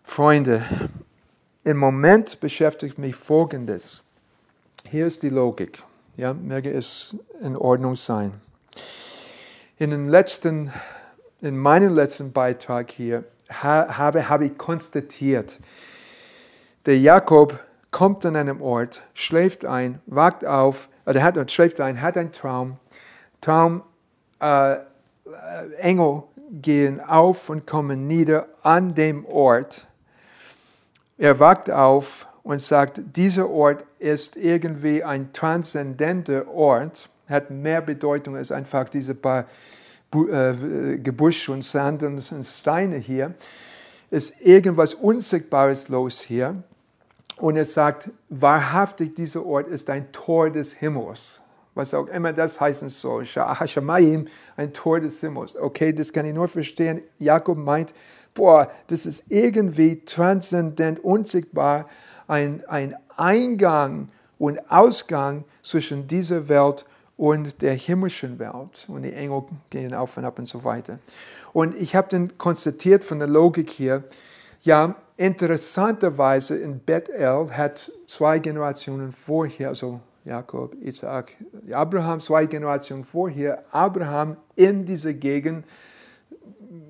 Freunde, 0.05 0.62
im 1.64 1.78
Moment 1.78 2.40
beschäftigt 2.40 2.98
mich 2.98 3.14
Folgendes. 3.14 4.02
Hier 4.85 5.07
ist 5.07 5.22
die 5.22 5.28
Logik. 5.28 5.83
Ja, 6.16 6.35
möge 6.35 6.70
es 6.70 7.16
in 7.40 7.57
Ordnung 7.57 7.96
sein. 7.96 8.35
In, 9.78 9.90
den 9.90 10.09
letzten, 10.09 10.72
in 11.40 11.57
meinem 11.57 11.94
letzten 11.94 12.33
Beitrag 12.33 12.90
hier 12.90 13.24
habe, 13.48 14.28
habe 14.28 14.46
ich 14.46 14.59
konstatiert, 14.59 15.59
der 16.85 16.98
Jakob 16.98 17.59
kommt 17.90 18.26
an 18.26 18.37
einem 18.37 18.61
Ort, 18.61 19.02
schläft 19.14 19.64
ein, 19.64 20.00
wacht 20.07 20.44
auf, 20.44 20.88
oder 21.07 21.22
hat, 21.22 21.50
schläft 21.50 21.81
ein, 21.81 22.00
hat 22.00 22.16
einen 22.16 22.33
Traum. 22.33 22.78
Traum, 23.40 23.83
äh, 24.42 24.72
äh, 24.74 24.78
Engel 25.78 26.24
gehen 26.50 27.00
auf 27.00 27.48
und 27.48 27.66
kommen 27.66 28.07
nieder 28.07 28.48
an 28.62 28.94
dem 28.94 29.24
Ort. 29.24 29.87
Er 31.16 31.38
wacht 31.38 31.70
auf 31.70 32.26
und 32.42 32.61
sagt, 32.61 33.00
dieser 33.16 33.48
Ort 33.48 33.85
ist 34.00 34.37
irgendwie 34.37 35.05
ein 35.05 35.33
transzendenter 35.33 36.48
Ort, 36.48 37.09
hat 37.28 37.50
mehr 37.50 37.81
Bedeutung 37.81 38.37
als 38.37 38.50
einfach 38.50 38.88
diese 38.88 39.14
paar 39.14 39.46
äh, 40.12 40.98
Gebüsch 40.98 41.48
und 41.48 41.64
Sand 41.64 42.02
und 42.02 42.20
Steine 42.44 42.96
hier. 42.96 43.35
Ist 44.11 44.35
irgendwas 44.40 44.94
Unsichtbares 44.94 45.88
los 45.88 46.20
hier. 46.20 46.62
Und 47.37 47.57
er 47.57 47.64
sagt, 47.64 48.11
wahrhaftig, 48.28 49.14
dieser 49.14 49.46
Ort 49.46 49.68
ist 49.68 49.88
ein 49.88 50.11
Tor 50.12 50.50
des 50.50 50.74
Himmels. 50.74 51.41
Was 51.74 51.94
auch 51.94 52.06
immer 52.08 52.32
das 52.32 52.61
heißen 52.61 52.88
soll. 52.88 53.24
Hashamayim, 53.24 54.26
ein 54.56 54.72
Tor 54.72 55.00
des 55.00 55.20
Himmels. 55.20 55.56
Okay, 55.56 55.92
das 55.92 56.12
kann 56.12 56.26
ich 56.26 56.35
nur 56.35 56.48
verstehen. 56.48 57.02
Jakob 57.18 57.56
meint, 57.56 57.94
boah, 58.35 58.70
das 58.88 59.06
ist 59.06 59.24
irgendwie 59.28 60.04
transzendent, 60.04 61.02
unsichtbar, 61.02 61.88
ein, 62.28 62.62
ein 62.68 62.94
Eingang 63.16 64.08
und 64.38 64.58
Ausgang 64.70 65.44
zwischen 65.62 66.06
dieser 66.06 66.48
Welt 66.48 66.85
und 67.16 67.62
der 67.62 67.74
himmlischen 67.74 68.38
Welt. 68.38 68.87
Und 68.88 69.02
die 69.02 69.12
Engel 69.12 69.44
gehen 69.70 69.94
auf 69.94 70.16
und 70.16 70.24
ab 70.24 70.38
und 70.38 70.46
so 70.46 70.64
weiter. 70.64 70.98
Und 71.52 71.74
ich 71.74 71.94
habe 71.94 72.08
dann 72.11 72.37
konstatiert 72.38 73.04
von 73.04 73.18
der 73.18 73.28
Logik 73.28 73.70
hier, 73.70 74.04
ja, 74.62 74.94
interessanterweise 75.16 76.56
in 76.56 76.80
Bethel 76.80 77.50
hat 77.56 77.92
zwei 78.06 78.38
Generationen 78.38 79.12
vorher, 79.12 79.68
also 79.68 80.00
Jakob, 80.24 80.74
Isaac, 80.80 81.37
Abraham, 81.72 82.20
zwei 82.20 82.46
Generationen 82.46 83.04
vorher, 83.04 83.64
Abraham 83.72 84.37
in 84.54 84.85
dieser 84.85 85.14
Gegend, 85.14 85.64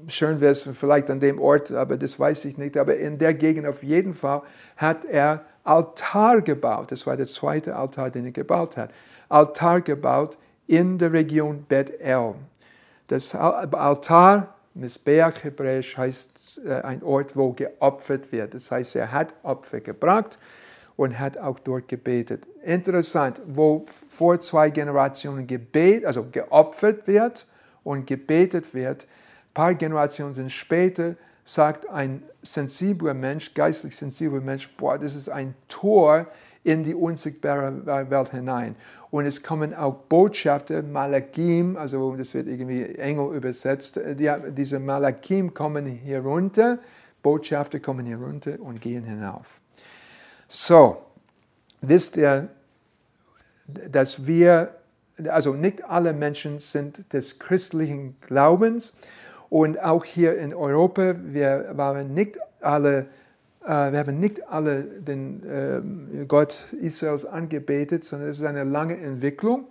schön 0.09 0.41
wäre 0.41 0.53
es 0.53 0.69
vielleicht 0.75 1.11
an 1.11 1.21
dem 1.21 1.41
Ort, 1.41 1.73
aber 1.73 1.97
das 1.97 2.19
weiß 2.19 2.45
ich 2.45 2.59
nicht, 2.59 2.77
aber 2.77 2.97
in 2.97 3.19
der 3.19 3.35
Gegend 3.35 3.67
auf 3.67 3.83
jeden 3.83 4.15
Fall 4.15 4.43
hat 4.77 5.05
er 5.05 5.45
Altar 5.65 6.43
gebaut. 6.43 6.91
Das 6.91 7.07
war 7.07 7.17
der 7.17 7.27
zweite 7.27 7.77
Altar, 7.77 8.11
den 8.11 8.27
er 8.27 8.33
gebaut 8.33 8.77
hat. 8.77 8.91
Altar 9.29 9.81
gebaut 9.81 10.37
in 10.67 10.99
der 10.99 11.13
Region 11.13 11.65
Bethel. 11.69 12.35
Das 13.07 13.35
Altar, 13.35 14.55
Misbeach 14.75 15.45
hebräisch, 15.45 15.97
heißt 15.97 16.63
äh, 16.67 16.81
ein 16.83 17.03
Ort, 17.03 17.37
wo 17.37 17.53
geopfert 17.53 18.33
wird. 18.33 18.55
Das 18.55 18.71
heißt, 18.71 18.97
er 18.97 19.13
hat 19.13 19.35
Opfer 19.43 19.81
gebracht 19.81 20.39
und 20.97 21.19
hat 21.19 21.39
auch 21.39 21.59
dort 21.59 21.89
gebetet. 21.89 22.47
Interessant, 22.63 23.41
wo 23.47 23.85
vor 24.09 24.39
zwei 24.41 24.71
Generationen 24.71 25.47
gebet, 25.47 26.05
also 26.05 26.27
geopfert 26.31 27.07
wird 27.07 27.47
und 27.85 28.07
gebetet 28.07 28.75
wird, 28.75 29.05
ein 29.05 29.55
paar 29.55 29.75
Generationen 29.75 30.51
später 30.51 31.17
sagt 31.45 31.89
ein 31.91 32.23
sensibler 32.43 33.15
Mensch, 33.15 33.53
geistlich 33.55 33.97
sensibler 33.97 34.41
Mensch, 34.41 34.71
boah, 34.77 34.99
das 34.99 35.17
ist 35.17 35.29
ein 35.29 35.55
Tor 35.69 36.27
in 36.65 36.85
die 36.85 36.95
unsichtbare 36.95 38.11
Welt 38.11 38.31
hinein. 38.31 38.77
Und 39.11 39.27
es 39.27 39.43
kommen 39.43 39.75
auch 39.75 39.95
Botschafter, 40.09 40.83
Malakim, 40.83 41.77
also 41.77 42.15
das 42.17 42.33
wird 42.35 42.47
irgendwie 42.47 42.85
Engel 42.97 43.35
übersetzt, 43.35 44.01
die, 44.19 44.31
diese 44.51 44.79
Malakim 44.79 45.53
kommen 45.53 45.87
hier 45.87 46.21
runter, 46.21 46.79
Botschafter 47.23 47.81
kommen 47.81 48.07
hier 48.07 48.19
runter 48.19 48.59
und 48.61 48.81
gehen 48.81 49.05
hinauf. 49.05 49.62
So, 50.55 50.99
wisst 51.81 52.19
ihr, 52.19 52.51
dass 53.67 54.27
wir, 54.27 54.75
also 55.27 55.55
nicht 55.55 55.83
alle 55.83 56.13
Menschen 56.13 56.59
sind 56.59 57.11
des 57.15 57.39
christlichen 57.39 58.17
Glaubens 58.21 58.93
und 59.49 59.83
auch 59.83 60.05
hier 60.05 60.37
in 60.37 60.53
Europa, 60.53 61.15
wir 61.23 61.71
waren 61.73 62.13
nicht 62.13 62.39
alle 62.61 63.07
äh, 63.63 63.93
wir 63.93 63.99
haben 63.99 64.21
nicht 64.21 64.47
alle 64.47 64.83
den 64.83 65.43
ähm, 65.49 66.29
Gott 66.29 66.75
Israels 66.79 67.25
angebetet, 67.25 68.05
sondern 68.05 68.29
es 68.29 68.37
ist 68.39 68.45
eine 68.45 68.65
lange 68.65 68.99
Entwicklung. 68.99 69.69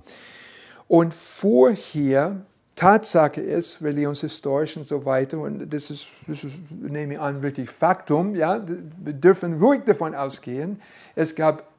Und 0.88 1.14
vorher, 1.14 2.38
Tatsache 2.82 3.42
ist, 3.42 3.84
religionshistorisch 3.84 4.76
und 4.76 4.86
so 4.86 5.06
weiter, 5.06 5.38
und 5.38 5.72
das 5.72 5.92
ist, 5.92 6.08
das 6.26 6.44
ist, 6.44 6.58
nehme 6.72 7.14
ich 7.14 7.20
an, 7.20 7.44
wirklich 7.44 7.70
Faktum, 7.70 8.34
ja, 8.34 8.60
wir 9.04 9.14
dürfen 9.14 9.60
ruhig 9.60 9.84
davon 9.86 10.16
ausgehen, 10.16 10.82
es 11.14 11.36
gab 11.36 11.70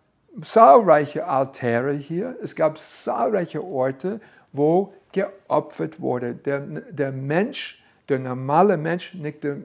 zahlreiche 0.41 1.27
Altäre 1.27 1.93
hier, 1.93 2.37
es 2.41 2.55
gab 2.55 2.79
zahlreiche 2.79 3.65
Orte, 3.65 4.21
wo 4.53 4.95
geopfert 5.11 6.01
wurde. 6.01 6.37
Der, 6.37 6.61
der 6.61 7.11
Mensch, 7.11 7.83
der 8.09 8.21
normale 8.21 8.77
Mensch, 8.77 9.13
nicht 9.15 9.43
der 9.43 9.57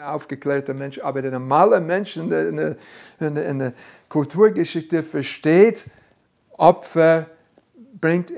aufgeklärter 0.00 0.74
Mensch, 0.74 1.00
aber 1.00 1.22
der 1.22 1.32
normale 1.32 1.80
Mensch 1.80 2.16
in 2.16 2.30
der, 2.30 2.48
in 2.50 2.56
der, 2.56 3.48
in 3.48 3.58
der 3.58 3.72
Kulturgeschichte 4.08 5.02
versteht, 5.02 5.86
Opfer 6.56 7.26
bringt 8.00 8.32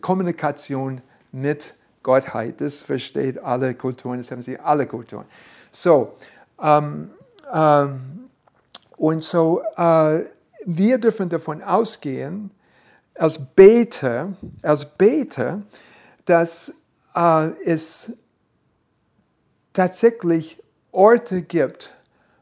Kommunikation 0.00 1.00
mit 1.32 1.74
Gottheit. 2.02 2.60
Das 2.60 2.82
versteht 2.82 3.38
alle 3.38 3.74
Kulturen, 3.74 4.18
das 4.18 4.30
haben 4.30 4.42
sie 4.42 4.58
alle 4.58 4.86
Kulturen. 4.86 5.26
So, 5.70 6.16
ähm, 6.60 7.10
ähm, 7.52 8.28
und 8.96 9.22
so, 9.22 9.62
äh, 9.76 10.24
wir 10.66 10.98
dürfen 10.98 11.28
davon 11.28 11.62
ausgehen, 11.62 12.50
als 13.14 13.38
Beter, 13.38 14.34
als 14.62 14.84
Beter, 14.84 15.62
dass 16.24 16.72
äh, 17.14 17.48
es 17.64 18.12
tatsächlich 19.72 20.62
Orte 20.92 21.42
gibt, 21.42 21.94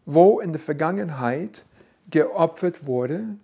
wo 0.04 0.40
in 0.40 0.52
der 0.52 0.60
Vergangenheit 0.60 1.64
geopfert 2.10 2.86
wurde 2.86 3.36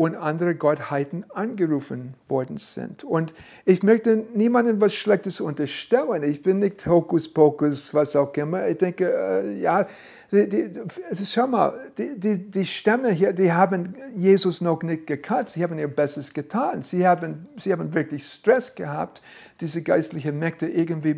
und 0.00 0.16
andere 0.16 0.54
Gottheiten 0.54 1.26
angerufen 1.28 2.14
worden 2.26 2.56
sind. 2.56 3.04
Und 3.04 3.34
ich 3.66 3.82
möchte 3.82 4.24
niemandem 4.32 4.80
was 4.80 4.94
Schlechtes 4.94 5.42
unterstellen. 5.42 6.22
Ich 6.22 6.40
bin 6.40 6.60
nicht 6.60 6.86
Hokuspokus, 6.86 7.92
was 7.92 8.16
auch 8.16 8.32
immer. 8.32 8.66
Ich 8.66 8.78
denke, 8.78 9.12
äh, 9.12 9.60
ja, 9.60 9.86
die, 10.32 10.48
die, 10.48 10.70
also 11.06 11.22
schau 11.26 11.46
mal, 11.46 11.90
die, 11.98 12.18
die, 12.18 12.50
die 12.50 12.64
Stämme 12.64 13.10
hier, 13.10 13.34
die 13.34 13.52
haben 13.52 13.94
Jesus 14.16 14.62
noch 14.62 14.82
nicht 14.82 15.06
gekannt. 15.06 15.50
Sie 15.50 15.62
haben 15.62 15.78
ihr 15.78 15.88
Bestes 15.88 16.32
getan. 16.32 16.80
Sie 16.80 17.06
haben, 17.06 17.46
sie 17.58 17.70
haben 17.70 17.92
wirklich 17.92 18.26
Stress 18.26 18.74
gehabt, 18.74 19.20
diese 19.60 19.82
geistlichen 19.82 20.38
Mächte 20.38 20.66
irgendwie 20.66 21.10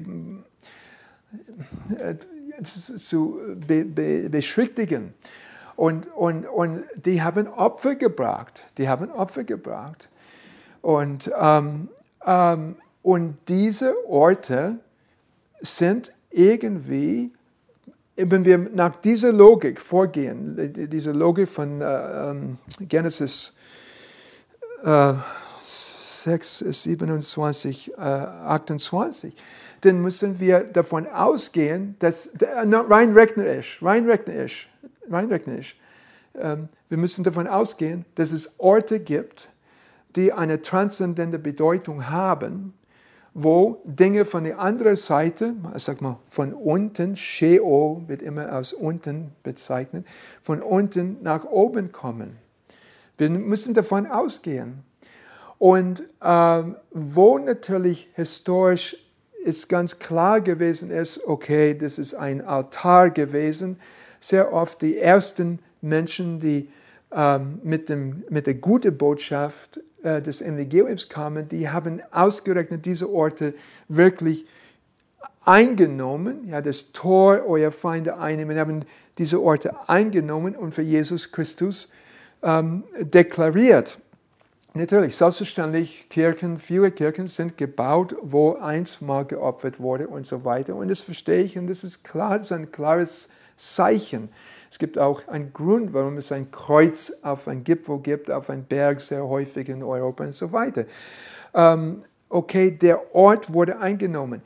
äh, 2.00 2.16
zu 2.64 3.38
be, 3.64 3.84
be, 3.84 4.28
beschwichtigen. 4.28 5.14
Und, 5.82 6.06
und, 6.14 6.46
und 6.46 6.84
die 6.94 7.22
haben 7.22 7.48
Opfer 7.48 7.96
gebracht. 7.96 8.62
Die 8.78 8.88
haben 8.88 9.10
Opfer 9.10 9.42
gebracht. 9.42 10.08
Und, 10.80 11.28
ähm, 11.36 11.88
ähm, 12.24 12.76
und 13.02 13.36
diese 13.48 13.92
Orte 14.06 14.76
sind 15.60 16.12
irgendwie, 16.30 17.32
wenn 18.14 18.44
wir 18.44 18.58
nach 18.58 18.94
dieser 18.94 19.32
Logik 19.32 19.80
vorgehen, 19.80 20.72
diese 20.72 21.10
Logik 21.10 21.48
von 21.48 21.80
äh, 21.80 22.30
ähm, 22.30 22.58
Genesis 22.78 23.52
äh, 24.84 25.14
6, 25.66 26.58
27, 26.58 27.94
äh, 27.94 28.00
28, 28.00 29.34
dann 29.80 30.00
müssen 30.00 30.38
wir 30.38 30.60
davon 30.60 31.08
ausgehen, 31.08 31.96
dass, 31.98 32.30
rein 32.40 33.14
rechnerisch, 33.14 33.82
rein 33.82 34.08
rechnerisch, 34.08 34.68
rein 35.10 35.28
rechnerisch, 35.28 35.76
ähm, 36.34 36.68
wir 36.88 36.98
müssen 36.98 37.24
davon 37.24 37.46
ausgehen, 37.46 38.04
dass 38.14 38.32
es 38.32 38.58
Orte 38.58 39.00
gibt, 39.00 39.50
die 40.16 40.32
eine 40.32 40.62
transzendente 40.62 41.38
Bedeutung 41.38 42.10
haben, 42.10 42.74
wo 43.34 43.80
Dinge 43.84 44.24
von 44.24 44.44
der 44.44 44.58
anderen 44.58 44.96
Seite, 44.96 45.54
sag 45.76 46.02
mal 46.02 46.18
von 46.28 46.52
unten, 46.52 47.16
Sheo 47.16 48.02
wird 48.06 48.20
immer 48.20 48.52
als 48.52 48.74
unten 48.74 49.32
bezeichnet, 49.42 50.06
von 50.42 50.60
unten 50.60 51.16
nach 51.22 51.44
oben 51.46 51.92
kommen. 51.92 52.36
Wir 53.16 53.30
müssen 53.30 53.72
davon 53.72 54.06
ausgehen. 54.06 54.82
Und 55.58 56.02
ähm, 56.20 56.76
wo 56.90 57.38
natürlich 57.38 58.10
historisch 58.14 58.96
ist 59.44 59.68
ganz 59.68 59.98
klar 59.98 60.40
gewesen 60.40 60.90
ist, 60.90 61.24
okay, 61.26 61.76
das 61.76 61.98
ist 61.98 62.14
ein 62.14 62.44
Altar 62.44 63.10
gewesen. 63.10 63.78
Sehr 64.22 64.52
oft 64.52 64.80
die 64.82 64.98
ersten 64.98 65.58
Menschen, 65.80 66.38
die 66.38 66.68
ähm, 67.10 67.58
mit, 67.64 67.88
dem, 67.88 68.22
mit 68.30 68.46
der 68.46 68.54
guten 68.54 68.96
Botschaft 68.96 69.80
äh, 70.04 70.22
des 70.22 70.40
Evangeliums 70.40 71.08
kamen, 71.08 71.48
die 71.48 71.68
haben 71.68 72.00
ausgerechnet 72.12 72.86
diese 72.86 73.12
Orte 73.12 73.52
wirklich 73.88 74.46
eingenommen, 75.44 76.48
ja, 76.48 76.62
das 76.62 76.92
Tor 76.92 77.44
eurer 77.46 77.72
Feinde 77.72 78.16
einnehmen, 78.16 78.56
haben 78.56 78.84
diese 79.18 79.42
Orte 79.42 79.74
eingenommen 79.88 80.54
und 80.54 80.72
für 80.72 80.82
Jesus 80.82 81.32
Christus 81.32 81.90
ähm, 82.44 82.84
deklariert. 83.00 83.98
Natürlich, 84.74 85.16
selbstverständlich, 85.16 86.08
Kirchen, 86.08 86.56
viele 86.56 86.90
Kirchen 86.90 87.26
sind 87.26 87.58
gebaut, 87.58 88.16
wo 88.22 88.54
eins 88.54 89.02
mal 89.02 89.26
geopfert 89.26 89.78
wurde 89.80 90.08
und 90.08 90.24
so 90.24 90.46
weiter. 90.46 90.74
Und 90.74 90.88
das 90.88 91.02
verstehe 91.02 91.42
ich 91.42 91.58
und 91.58 91.66
das 91.66 91.84
ist 91.84 92.04
klar, 92.04 92.38
das 92.38 92.46
ist 92.46 92.52
ein 92.52 92.72
klares 92.72 93.28
Zeichen. 93.56 94.30
Es 94.70 94.78
gibt 94.78 94.98
auch 94.98 95.28
einen 95.28 95.52
Grund, 95.52 95.92
warum 95.92 96.16
es 96.16 96.32
ein 96.32 96.50
Kreuz 96.50 97.12
auf 97.20 97.48
einen 97.48 97.64
Gipfel 97.64 97.98
gibt, 97.98 98.30
auf 98.30 98.48
einen 98.48 98.64
Berg 98.64 99.02
sehr 99.02 99.28
häufig 99.28 99.68
in 99.68 99.82
Europa 99.82 100.24
und 100.24 100.32
so 100.32 100.52
weiter. 100.52 100.86
Ähm, 101.52 102.04
okay, 102.30 102.70
der 102.70 103.14
Ort 103.14 103.52
wurde 103.52 103.78
eingenommen. 103.78 104.40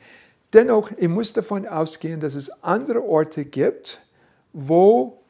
Dennoch, 0.51 0.91
ich 0.97 1.07
muss 1.07 1.31
davon 1.31 1.65
ausgehen, 1.65 2.19
dass 2.19 2.35
es 2.35 2.51
andere 2.61 3.01
Orte 3.01 3.45
gibt, 3.45 4.01
wo 4.51 5.21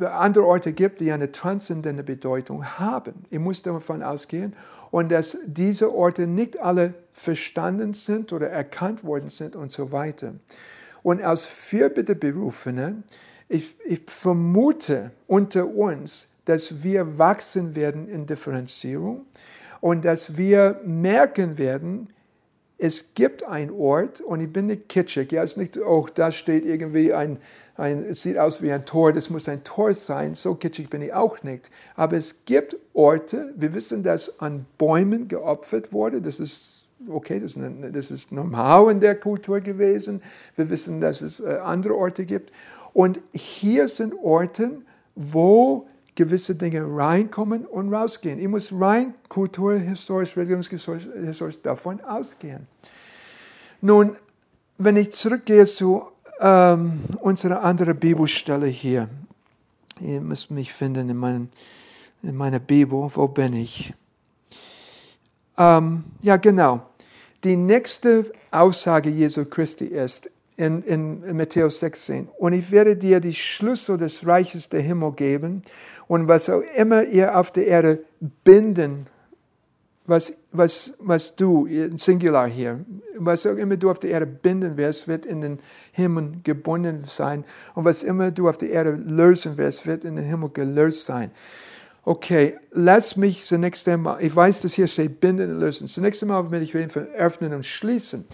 andere 0.00 0.44
Orte 0.44 0.72
gibt, 0.72 1.00
die 1.00 1.12
eine 1.12 1.32
transzendente 1.32 2.02
Bedeutung 2.02 2.64
haben. 2.64 3.26
Ich 3.30 3.38
muss 3.38 3.62
davon 3.62 4.02
ausgehen 4.02 4.54
und 4.90 5.10
dass 5.10 5.38
diese 5.44 5.94
Orte 5.94 6.26
nicht 6.26 6.60
alle 6.60 6.94
verstanden 7.12 7.94
sind 7.94 8.32
oder 8.32 8.48
erkannt 8.48 9.04
worden 9.04 9.28
sind 9.28 9.56
und 9.56 9.72
so 9.72 9.92
weiter. 9.92 10.34
Und 11.02 11.22
als 11.22 11.46
Fürbitteberufene, 11.46 13.02
ich, 13.48 13.74
ich 13.84 14.02
vermute 14.06 15.10
unter 15.26 15.66
uns, 15.66 16.28
dass 16.44 16.82
wir 16.82 17.18
wachsen 17.18 17.74
werden 17.74 18.08
in 18.08 18.26
Differenzierung 18.26 19.26
und 19.80 20.04
dass 20.04 20.36
wir 20.36 20.80
merken 20.84 21.58
werden, 21.58 22.08
es 22.78 23.14
gibt 23.14 23.42
einen 23.42 23.72
Ort, 23.72 24.20
und 24.20 24.40
ich 24.40 24.52
bin 24.52 24.66
nicht 24.66 24.88
kitschig, 24.88 25.32
ja, 25.32 25.42
es 25.42 25.52
ist 25.52 25.56
nicht, 25.56 25.78
oh, 25.78 26.06
da 26.14 26.30
steht 26.30 26.64
irgendwie 26.64 27.12
ein, 27.12 27.38
ein, 27.78 28.04
es 28.04 28.22
sieht 28.22 28.38
aus 28.38 28.60
wie 28.62 28.72
ein 28.72 28.84
Tor, 28.84 29.12
das 29.12 29.30
muss 29.30 29.48
ein 29.48 29.64
Tor 29.64 29.94
sein, 29.94 30.34
so 30.34 30.54
kitschig 30.54 30.90
bin 30.90 31.00
ich 31.02 31.12
auch 31.12 31.42
nicht. 31.42 31.70
Aber 31.94 32.16
es 32.16 32.44
gibt 32.44 32.76
Orte, 32.92 33.52
wir 33.56 33.72
wissen, 33.74 34.02
dass 34.02 34.40
an 34.40 34.66
Bäumen 34.78 35.28
geopfert 35.28 35.92
wurde, 35.92 36.20
das 36.20 36.40
ist 36.40 36.86
okay, 37.08 37.40
das 37.40 37.54
ist, 37.54 37.64
das 37.92 38.10
ist 38.10 38.32
normal 38.32 38.90
in 38.90 39.00
der 39.00 39.14
Kultur 39.14 39.60
gewesen. 39.60 40.22
Wir 40.56 40.68
wissen, 40.68 41.00
dass 41.00 41.22
es 41.22 41.40
äh, 41.40 41.58
andere 41.62 41.94
Orte 41.94 42.24
gibt. 42.24 42.52
Und 42.92 43.20
hier 43.32 43.86
sind 43.88 44.14
Orte, 44.14 44.72
wo 45.14 45.86
gewisse 46.16 46.56
Dinge 46.56 46.84
reinkommen 46.84 47.64
und 47.64 47.94
rausgehen. 47.94 48.40
Ich 48.40 48.48
muss 48.48 48.72
rein 48.72 49.14
kulturhistorisch, 49.28 50.36
religionshistorisch 50.36 51.62
davon 51.62 52.00
ausgehen. 52.00 52.66
Nun, 53.80 54.16
wenn 54.78 54.96
ich 54.96 55.12
zurückgehe 55.12 55.64
zu 55.64 56.08
ähm, 56.40 57.00
unserer 57.20 57.62
anderen 57.62 57.98
Bibelstelle 57.98 58.66
hier, 58.66 59.08
ihr 60.00 60.20
müsst 60.20 60.50
mich 60.50 60.72
finden 60.72 61.10
in, 61.10 61.16
meinen, 61.16 61.50
in 62.22 62.36
meiner 62.36 62.58
Bibel, 62.58 63.10
wo 63.14 63.28
bin 63.28 63.54
ich? 63.54 63.92
Ähm, 65.56 66.04
ja, 66.22 66.36
genau. 66.36 66.82
Die 67.44 67.56
nächste 67.56 68.30
Aussage 68.50 69.10
Jesu 69.10 69.44
Christi 69.44 69.86
ist, 69.86 70.30
in, 70.58 70.82
in, 70.82 71.36
Matthäus 71.36 71.78
16. 71.78 72.28
Und 72.36 72.52
ich 72.52 72.70
werde 72.70 72.96
dir 72.96 73.20
die 73.20 73.34
Schlüssel 73.34 73.96
des 73.96 74.26
Reiches 74.26 74.68
der 74.68 74.80
Himmel 74.80 75.12
geben. 75.12 75.62
Und 76.08 76.26
was 76.26 76.50
auch 76.50 76.62
immer 76.76 77.04
ihr 77.04 77.38
auf 77.38 77.52
der 77.52 77.66
Erde 77.68 78.04
binden, 78.42 79.06
was, 80.08 80.32
was, 80.52 80.94
was 80.98 81.36
du, 81.36 81.68
Singular 81.98 82.48
hier, 82.48 82.80
was 83.16 83.46
auch 83.46 83.56
immer 83.56 83.76
du 83.76 83.90
auf 83.90 83.98
der 83.98 84.10
Erde 84.10 84.26
binden 84.26 84.76
wirst, 84.78 85.06
wird 85.06 85.26
in 85.26 85.42
den 85.42 85.58
Himmel 85.92 86.32
gebunden 86.42 87.04
sein. 87.04 87.44
Und 87.74 87.84
was 87.84 88.02
immer 88.02 88.30
du 88.30 88.48
auf 88.48 88.56
der 88.56 88.70
Erde 88.70 88.92
lösen 88.92 89.58
wirst, 89.58 89.86
wird 89.86 90.04
in 90.04 90.16
den 90.16 90.24
Himmel 90.24 90.48
gelöst 90.48 91.04
sein. 91.04 91.30
Okay, 92.04 92.56
lass 92.70 93.16
mich 93.16 93.44
zunächst 93.44 93.86
einmal, 93.86 94.22
ich 94.22 94.34
weiß, 94.34 94.62
dass 94.62 94.72
hier 94.72 94.86
steht, 94.86 95.20
binden 95.20 95.52
und 95.52 95.60
lösen. 95.60 95.86
Zunächst 95.88 96.22
einmal 96.22 96.50
will 96.50 96.62
ich 96.62 96.74
öffnen 96.74 97.52
und 97.52 97.66
schließen. 97.66 98.24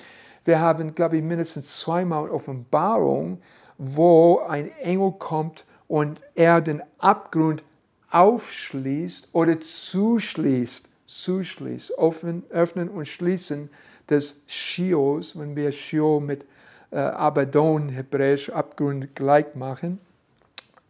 Wir 0.44 0.60
haben, 0.60 0.94
glaube 0.94 1.16
ich, 1.16 1.24
mindestens 1.24 1.80
zweimal 1.80 2.30
Offenbarung, 2.30 3.38
wo 3.78 4.38
ein 4.46 4.70
Engel 4.78 5.12
kommt 5.18 5.64
und 5.88 6.20
er 6.36 6.60
den 6.60 6.84
Abgrund 6.98 7.64
aufschließt 8.10 9.30
oder 9.32 9.58
zuschließt, 9.58 10.88
zuschließt, 11.22 11.96
öffnen, 11.98 12.42
öffnen 12.50 12.88
und 12.88 13.06
schließen 13.06 13.70
des 14.08 14.40
Schios, 14.46 15.38
wenn 15.38 15.54
wir 15.54 15.70
Shio 15.72 16.20
mit 16.20 16.44
äh, 16.90 16.98
Abaddon, 16.98 17.88
hebräisch 17.88 18.50
Abgrund 18.50 19.14
gleich 19.14 19.54
machen, 19.54 20.00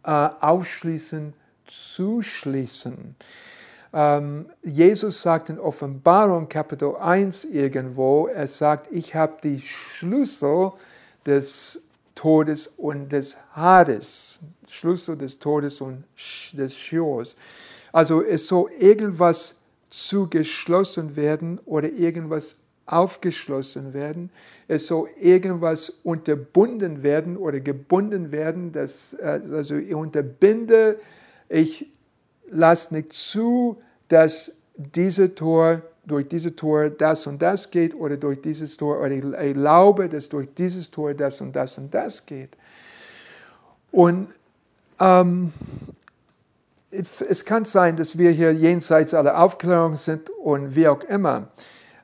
äh, 0.03 0.09
aufschließen, 0.09 1.33
zuschließen. 1.67 3.15
Ähm, 3.93 4.47
Jesus 4.63 5.21
sagt 5.21 5.49
in 5.49 5.59
Offenbarung 5.59 6.49
Kapitel 6.49 6.95
1 6.95 7.45
irgendwo, 7.45 8.27
er 8.27 8.47
sagt, 8.47 8.91
ich 8.91 9.15
habe 9.15 9.37
die 9.43 9.61
Schlüssel 9.61 10.71
des 11.25 11.79
Todes 12.15 12.67
und 12.67 13.11
des 13.11 13.37
Hades. 13.53 14.39
Schlüssel 14.67 15.17
des 15.17 15.37
Todes 15.37 15.81
und 15.81 16.03
des 16.53 16.75
Schios. 16.75 17.35
Also 17.91 18.21
es 18.21 18.47
soll 18.47 18.71
irgendwas 18.79 19.55
zugeschlossen 19.95 21.15
werden 21.15 21.59
oder 21.65 21.89
irgendwas 21.91 22.57
aufgeschlossen 22.85 23.93
werden. 23.93 24.29
Es 24.67 24.87
soll 24.87 25.09
irgendwas 25.19 25.89
unterbunden 26.03 27.03
werden 27.03 27.37
oder 27.37 27.59
gebunden 27.59 28.31
werden. 28.31 28.71
Das, 28.71 29.13
äh, 29.13 29.41
also 29.51 29.75
ich 29.75 29.93
unterbinde, 29.93 30.99
ich 31.49 31.87
lasse 32.47 32.93
nicht 32.93 33.13
zu, 33.13 33.77
dass 34.07 34.51
diese 34.75 35.33
Tor, 35.33 35.81
durch 36.05 36.27
dieses 36.27 36.55
Tor 36.55 36.89
das 36.89 37.25
und 37.25 37.41
das 37.41 37.71
geht 37.71 37.95
oder 37.95 38.17
durch 38.17 38.39
dieses 38.39 38.77
Tor, 38.77 38.99
oder 38.99 39.11
ich 39.11 39.23
erlaube, 39.23 40.07
dass 40.07 40.29
durch 40.29 40.47
dieses 40.55 40.91
Tor 40.91 41.15
das 41.15 41.41
und 41.41 41.55
das 41.55 41.77
und 41.79 41.91
das 41.93 42.25
geht. 42.25 42.55
Und 43.91 44.27
ähm, 44.99 45.51
es 47.27 47.45
kann 47.45 47.65
sein, 47.65 47.97
dass 47.97 48.17
wir 48.17 48.31
hier 48.31 48.53
jenseits 48.53 49.13
aller 49.13 49.39
Aufklärung 49.39 49.95
sind 49.95 50.29
und 50.29 50.75
wie 50.75 50.87
auch 50.87 51.03
immer. 51.03 51.49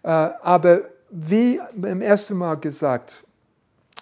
Äh, 0.04 0.10
aber 0.10 0.82
wie 1.10 1.60
beim 1.76 2.02
ersten 2.02 2.38
Mal 2.38 2.56
gesagt, 2.56 3.24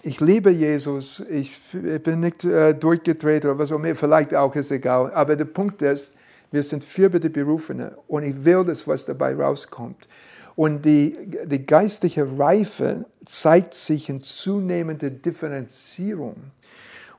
ich 0.01 0.21
liebe 0.21 0.49
Jesus, 0.49 1.19
ich 1.29 1.59
bin 1.71 2.21
nicht 2.21 2.45
äh, 2.45 2.73
durchgedreht 2.73 3.43
oder 3.45 3.57
was 3.57 3.71
auch 3.71 3.77
immer, 3.77 3.95
vielleicht 3.95 4.33
auch 4.33 4.55
ist 4.55 4.71
egal. 4.71 5.11
Aber 5.13 5.35
der 5.35 5.45
Punkt 5.45 5.81
ist, 5.81 6.13
wir 6.51 6.63
sind 6.63 6.83
Fürbitte 6.83 7.29
Berufene 7.29 7.97
und 8.07 8.23
ich 8.23 8.45
will 8.45 8.63
das, 8.63 8.87
was 8.87 9.05
dabei 9.05 9.35
rauskommt. 9.35 10.07
Und 10.55 10.83
die, 10.83 11.15
die 11.45 11.65
geistliche 11.65 12.27
Reife 12.37 13.05
zeigt 13.25 13.73
sich 13.73 14.09
in 14.09 14.23
zunehmender 14.23 15.09
Differenzierung. 15.09 16.35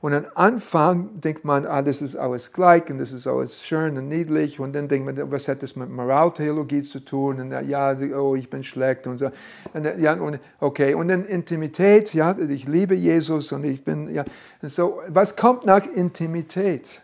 Und 0.01 0.13
am 0.13 0.25
Anfang 0.33 1.21
denkt 1.21 1.45
man, 1.45 1.67
ah, 1.67 1.83
das 1.83 2.01
ist 2.01 2.15
alles 2.15 2.51
gleich 2.51 2.89
und 2.89 2.97
das 2.97 3.11
ist 3.11 3.27
alles 3.27 3.63
schön 3.63 3.97
und 3.97 4.07
niedlich. 4.07 4.59
Und 4.59 4.73
dann 4.73 4.87
denkt 4.87 5.05
man, 5.05 5.31
was 5.31 5.47
hat 5.47 5.61
das 5.61 5.75
mit 5.75 5.91
Moraltheologie 5.91 6.81
zu 6.81 7.05
tun? 7.05 7.39
Und 7.39 7.69
ja, 7.69 7.95
oh, 8.17 8.35
ich 8.35 8.49
bin 8.49 8.63
schlecht 8.63 9.05
und 9.05 9.19
so. 9.19 9.29
Und, 9.73 9.85
ja, 9.99 10.13
und, 10.13 10.39
okay, 10.59 10.95
und 10.95 11.09
dann 11.09 11.25
Intimität, 11.25 12.15
ja, 12.15 12.35
ich 12.37 12.67
liebe 12.67 12.95
Jesus 12.95 13.51
und 13.51 13.63
ich 13.63 13.83
bin, 13.83 14.11
ja. 14.11 14.25
Und 14.61 14.71
so, 14.71 15.01
was 15.07 15.35
kommt 15.35 15.65
nach 15.65 15.85
Intimität? 15.85 17.01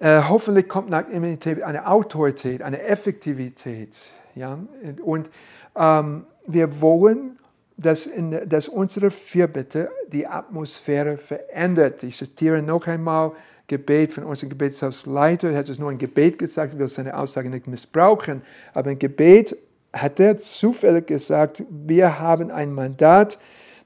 Äh, 0.00 0.22
hoffentlich 0.28 0.68
kommt 0.68 0.90
nach 0.90 1.08
Immunität 1.08 1.62
eine 1.64 1.88
Autorität, 1.88 2.62
eine 2.62 2.82
Effektivität. 2.82 3.96
Ja? 4.36 4.58
Und 5.02 5.28
ähm, 5.74 6.24
wir 6.46 6.80
wollen, 6.80 7.36
dass, 7.78 8.06
in, 8.06 8.48
dass 8.48 8.68
unsere 8.68 9.10
Fürbitte 9.10 9.88
die 10.12 10.26
Atmosphäre 10.26 11.16
verändert. 11.16 12.02
Ich 12.02 12.16
zitiere 12.16 12.60
noch 12.60 12.86
einmal 12.86 13.32
Gebet 13.68 14.12
von 14.12 14.24
unserem 14.24 14.50
Gebetshausleiter. 14.50 15.50
Er 15.50 15.58
hat 15.58 15.68
es 15.68 15.78
nur 15.78 15.90
ein 15.90 15.98
Gebet 15.98 16.38
gesagt, 16.38 16.74
ich 16.74 16.78
will 16.78 16.88
seine 16.88 17.16
Aussage 17.16 17.48
nicht 17.48 17.68
missbrauchen. 17.68 18.42
Aber 18.74 18.90
ein 18.90 18.98
Gebet 18.98 19.56
hat 19.92 20.18
er 20.18 20.36
zufällig 20.36 21.06
gesagt, 21.06 21.62
wir 21.70 22.18
haben 22.18 22.50
ein 22.50 22.72
Mandat, 22.74 23.38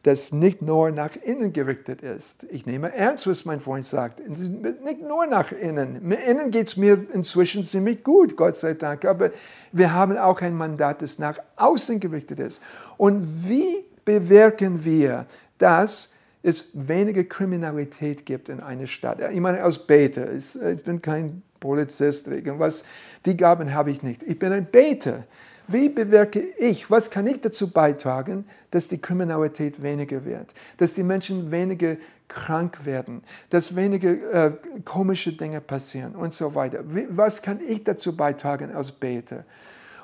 das 0.03 0.33
nicht 0.33 0.63
nur 0.63 0.91
nach 0.91 1.15
innen 1.23 1.53
gerichtet 1.53 2.03
ist. 2.03 2.45
Ich 2.51 2.67
nehme 2.67 2.93
ernst, 2.93 3.27
was 3.29 3.45
mein 3.45 3.61
Freund 3.61 3.85
sagt. 3.85 4.21
Nicht 4.29 5.01
nur 5.01 5.27
nach 5.27 5.53
innen. 5.53 6.11
Innen 6.13 6.51
geht 6.51 6.69
es 6.69 6.77
mir 6.77 7.07
inzwischen 7.13 7.63
ziemlich 7.63 8.03
gut, 8.03 8.37
Gott 8.37 8.57
sei 8.57 8.75
Dank. 8.75 9.05
Aber 9.05 9.31
wir 9.71 9.93
haben 9.93 10.17
auch 10.19 10.41
ein 10.41 10.57
Mandat, 10.57 11.03
das 11.03 11.21
nach 11.21 11.39
außen 11.57 12.01
gerichtet 12.01 12.41
ist. 12.41 12.61
Und 12.97 13.49
wie 13.49 13.85
bewirken 14.05 14.85
wir, 14.85 15.27
dass 15.59 16.09
es 16.43 16.71
weniger 16.73 17.23
Kriminalität 17.23 18.27
gibt 18.27 18.49
in 18.49 18.59
einer 18.59 18.87
Stadt? 18.87 19.21
Ich 19.31 19.41
meine, 19.41 19.63
als 19.63 19.79
Beter, 19.79 20.33
ich 20.33 20.83
bin 20.83 21.01
kein 21.01 21.43
Polizist, 21.61 22.27
irgendwas. 22.27 22.83
Die 23.25 23.37
Gaben 23.37 23.73
habe 23.73 23.93
ich 23.93 24.03
nicht. 24.03 24.25
Ich 24.25 24.37
bin 24.37 24.53
ein 24.53 24.67
Beter. 24.67 25.25
Wie 25.73 25.89
bewirke 25.89 26.41
ich, 26.59 26.91
was 26.91 27.11
kann 27.11 27.27
ich 27.27 27.41
dazu 27.41 27.71
beitragen, 27.71 28.45
dass 28.71 28.89
die 28.89 28.99
Kriminalität 28.99 29.83
weniger 29.83 30.25
wird, 30.25 30.53
dass 30.77 30.95
die 30.95 31.03
Menschen 31.03 31.51
weniger 31.51 31.97
krank 32.29 32.85
werden, 32.85 33.23
dass 33.51 33.77
weniger 33.77 34.11
äh, 34.11 34.53
komische 34.85 35.33
Dinge 35.33 35.61
passieren 35.61 36.15
und 36.15 36.33
so 36.33 36.55
weiter. 36.55 36.83
Wie, 36.87 37.07
was 37.11 37.43
kann 37.43 37.61
ich 37.67 37.85
dazu 37.85 38.17
beitragen 38.17 38.75
als 38.75 38.93
Beter? 38.93 39.45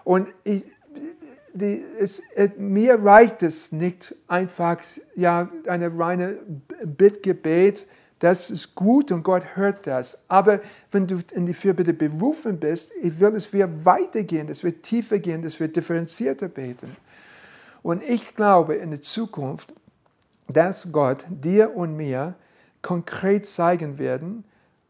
Und 0.05 0.29
ich, 0.45 0.65
die, 1.55 1.83
es, 1.99 2.23
mir 2.57 3.03
reicht 3.03 3.43
es 3.43 3.73
nicht 3.73 4.15
einfach, 4.27 4.79
ja, 5.15 5.51
eine 5.67 5.99
reine 5.99 6.39
Bittgebet, 6.85 7.87
das 8.19 8.51
ist 8.51 8.75
gut 8.75 9.13
und 9.13 9.23
Gott 9.23 9.57
hört 9.57 9.87
das. 9.87 10.19
Aber 10.27 10.61
wenn 10.91 11.07
du 11.07 11.19
in 11.33 11.47
die 11.47 11.55
Fürbitte 11.55 11.93
berufen 11.93 12.59
bist, 12.59 12.93
ich 13.01 13.19
will, 13.21 13.33
dass 13.33 13.53
wir 13.53 13.85
weitergehen, 13.85 14.47
dass 14.47 14.65
wir 14.65 14.83
tiefer 14.83 15.19
gehen, 15.19 15.43
dass 15.43 15.61
wir 15.61 15.69
differenzierter 15.69 16.49
beten. 16.49 16.97
Und 17.83 18.03
ich 18.03 18.35
glaube 18.35 18.75
in 18.75 18.91
der 18.91 19.01
Zukunft, 19.01 19.73
dass 20.49 20.91
Gott 20.91 21.25
dir 21.29 21.77
und 21.77 21.97
mir 21.97 22.35
konkret 22.83 23.47
zeigen 23.47 23.99
werden, 23.99 24.45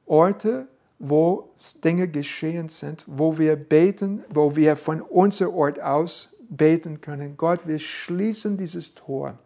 Orte, 0.07 0.67
wo 0.99 1.51
Dinge 1.85 2.09
geschehen 2.09 2.69
sind, 2.69 3.05
wo 3.07 3.39
wir 3.39 3.57
beten, 3.57 4.25
wo 4.31 4.57
wir 4.57 4.77
von 4.77 5.01
unserem 5.03 5.55
Ort 5.55 5.81
aus 5.81 6.35
beten 6.49 7.01
können. 7.01 7.37
Gott, 7.37 7.67
wir 7.67 7.79
schließen 7.79 8.57
dieses 8.57 8.95
Tor. 8.95 9.39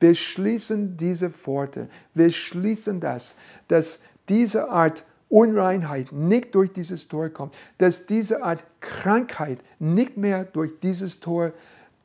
Wir 0.00 0.14
schließen 0.14 0.96
diese 0.96 1.30
Pforte. 1.30 1.88
Wir 2.14 2.32
schließen 2.32 3.00
das, 3.00 3.34
dass 3.68 4.00
diese 4.28 4.70
Art 4.70 5.04
Unreinheit 5.28 6.10
nicht 6.10 6.54
durch 6.54 6.72
dieses 6.72 7.06
Tor 7.06 7.28
kommt, 7.28 7.54
dass 7.78 8.06
diese 8.06 8.42
Art 8.42 8.64
Krankheit 8.80 9.60
nicht 9.78 10.16
mehr 10.16 10.44
durch 10.44 10.80
dieses 10.80 11.20
Tor 11.20 11.52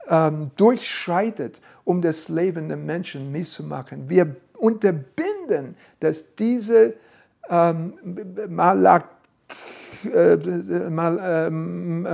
ähm, 0.07 0.51
durchschreitet, 0.57 1.59
um 1.83 2.01
das 2.01 2.29
Leben 2.29 2.67
der 2.67 2.77
Menschen 2.77 3.31
misszumachen. 3.31 4.07
Wir 4.09 4.35
unterbinden, 4.57 5.75
dass 5.99 6.35
diese 6.35 6.93
ähm, 7.49 7.93
Malak 8.47 9.05
äh, 10.05 10.33
ähm, 10.33 12.07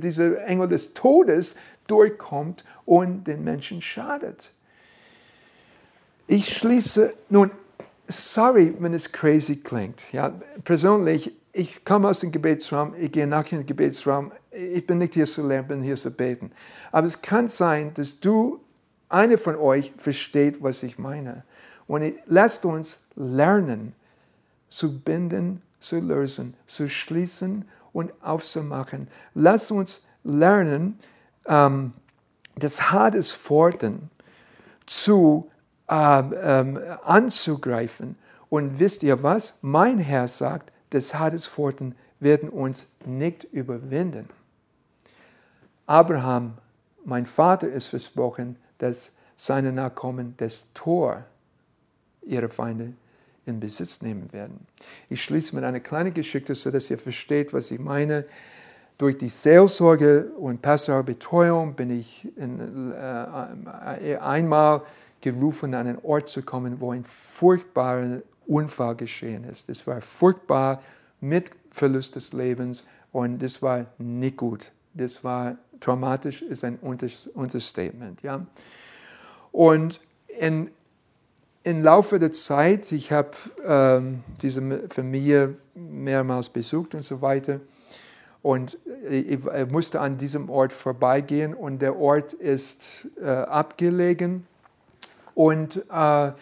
dieser 0.00 0.46
Engel 0.46 0.68
des 0.68 0.94
Todes, 0.94 1.56
durchkommt 1.86 2.64
und 2.86 3.24
den 3.24 3.44
Menschen 3.44 3.80
schadet. 3.80 4.52
Ich 6.26 6.56
schließe, 6.56 7.14
nun, 7.28 7.50
sorry, 8.08 8.74
wenn 8.78 8.94
es 8.94 9.10
crazy 9.10 9.56
klingt. 9.56 10.12
Ja, 10.12 10.32
persönlich, 10.64 11.34
ich 11.52 11.84
komme 11.84 12.08
aus 12.08 12.20
dem 12.20 12.32
Gebetsraum, 12.32 12.94
ich 12.98 13.12
gehe 13.12 13.26
nach 13.26 13.50
in 13.52 13.58
den 13.58 13.66
Gebetsraum, 13.66 14.32
ich 14.50 14.86
bin 14.86 14.98
nicht 14.98 15.14
hier 15.14 15.26
zu 15.26 15.46
lernen, 15.46 15.68
bin 15.68 15.82
hier 15.82 15.96
zu 15.96 16.10
beten. 16.10 16.50
Aber 16.92 17.06
es 17.06 17.20
kann 17.20 17.48
sein, 17.48 17.92
dass 17.94 18.18
du, 18.20 18.60
einer 19.08 19.38
von 19.38 19.56
euch, 19.56 19.92
versteht, 19.98 20.62
was 20.62 20.82
ich 20.82 20.98
meine. 20.98 21.44
Und 21.86 22.14
lasst 22.26 22.64
uns 22.64 23.00
lernen, 23.14 23.94
zu 24.70 24.98
binden 24.98 25.62
zu 25.84 26.00
lösen, 26.00 26.54
zu 26.66 26.88
schließen 26.88 27.66
und 27.92 28.12
aufzumachen. 28.22 29.08
Lass 29.34 29.70
uns 29.70 30.04
lernen, 30.24 30.96
ähm, 31.46 31.92
das 32.56 32.90
Hadesforten 32.90 34.10
zu 34.86 35.50
ähm, 35.88 36.34
ähm, 36.42 36.80
anzugreifen. 37.04 38.16
Und 38.48 38.78
wisst 38.78 39.02
ihr 39.02 39.22
was? 39.22 39.54
Mein 39.60 39.98
Herr 39.98 40.28
sagt, 40.28 40.72
das 40.90 41.14
Hadesforten 41.14 41.94
werden 42.20 42.48
uns 42.48 42.86
nicht 43.04 43.44
überwinden. 43.44 44.28
Abraham, 45.86 46.56
mein 47.04 47.26
Vater, 47.26 47.68
ist 47.68 47.88
versprochen, 47.88 48.56
dass 48.78 49.12
seine 49.36 49.72
Nachkommen 49.72 50.34
das 50.38 50.66
Tor 50.72 51.24
ihrer 52.22 52.48
Feinde 52.48 52.94
in 53.44 53.60
Besitz 53.60 54.00
nehmen 54.00 54.32
werden. 54.32 54.66
Ich 55.10 55.22
schließe 55.22 55.54
mit 55.54 55.64
einer 55.64 55.80
kleinen 55.80 56.14
Geschichte, 56.14 56.54
sodass 56.54 56.88
ihr 56.90 56.98
versteht, 56.98 57.52
was 57.52 57.70
ich 57.70 57.78
meine. 57.78 58.24
Durch 58.96 59.18
die 59.18 59.28
Seelsorge 59.28 60.30
und 60.38 60.62
pastorale 60.62 61.02
Betreuung 61.02 61.74
bin 61.74 61.90
ich 61.90 62.28
in, 62.36 62.92
äh, 62.92 64.16
einmal 64.16 64.82
gerufen, 65.20 65.74
an 65.74 65.86
einen 65.86 65.98
Ort 66.02 66.28
zu 66.28 66.42
kommen, 66.42 66.80
wo 66.80 66.92
ein 66.92 67.04
furchtbarer 67.04 68.22
Unfall 68.46 68.94
geschehen 68.94 69.44
ist. 69.44 69.68
Es 69.68 69.86
war 69.86 70.00
furchtbar 70.00 70.80
mit 71.20 71.50
Verlust 71.70 72.14
des 72.14 72.32
Lebens 72.32 72.84
und 73.10 73.42
das 73.42 73.60
war 73.62 73.86
nicht 73.98 74.36
gut. 74.36 74.70
Das 74.92 75.24
war 75.24 75.56
traumatisch, 75.80 76.42
ist 76.42 76.62
ein 76.62 76.78
Unterstatement. 76.78 78.22
Ja? 78.22 78.46
Und 79.50 80.00
in 80.38 80.70
im 81.64 81.82
Laufe 81.82 82.18
der 82.18 82.30
Zeit, 82.30 82.92
ich 82.92 83.10
habe 83.10 83.30
ähm, 83.64 84.22
diese 84.42 84.86
Familie 84.90 85.56
mehrmals 85.74 86.50
besucht 86.50 86.94
und 86.94 87.02
so 87.02 87.22
weiter. 87.22 87.58
Und 88.44 88.78
ich, 89.08 89.26
ich 89.30 89.70
musste 89.70 90.02
an 90.02 90.18
diesem 90.18 90.50
Ort 90.50 90.70
vorbeigehen 90.70 91.54
und 91.54 91.80
der 91.80 91.96
Ort 91.96 92.34
ist 92.34 93.08
äh, 93.18 93.24
abgelegen. 93.24 94.46
Und 95.34 95.82
äh, 95.90 96.32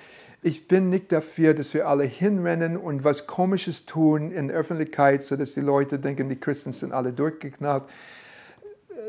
ich 0.43 0.67
bin 0.67 0.91
nicht 0.91 1.13
dafür, 1.13 1.55
dass 1.55 1.73
wir 1.75 1.87
alle 1.87 2.03
hinrennen 2.03 2.77
und 2.77 3.05
was 3.05 3.29
Komisches 3.29 3.87
tun 3.87 4.33
in 4.33 4.49
der 4.49 4.57
Öffentlichkeit, 4.57 5.23
sodass 5.23 5.55
die 5.55 5.61
Leute 5.61 6.01
denken, 6.01 6.29
die 6.29 6.41
Christen 6.41 6.73
sind 6.73 6.93
alle 6.93 7.13
durchgeknallt 7.13 7.85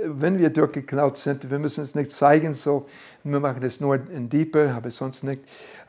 wenn 0.06 0.38
wir 0.38 0.50
durchgeknallt 0.50 1.18
sind, 1.18 1.50
wir 1.50 1.60
müssen 1.60 1.82
es 1.84 1.96
nicht 1.96 2.12
zeigen, 2.12 2.54
so, 2.54 2.88
wir 3.24 3.40
machen 3.40 3.64
es 3.64 3.80
nur 3.80 3.96
in 3.96 4.28
Diepe, 4.28 4.74
aber 4.76 4.92
sonst 4.92 5.24
nicht. 5.24 5.42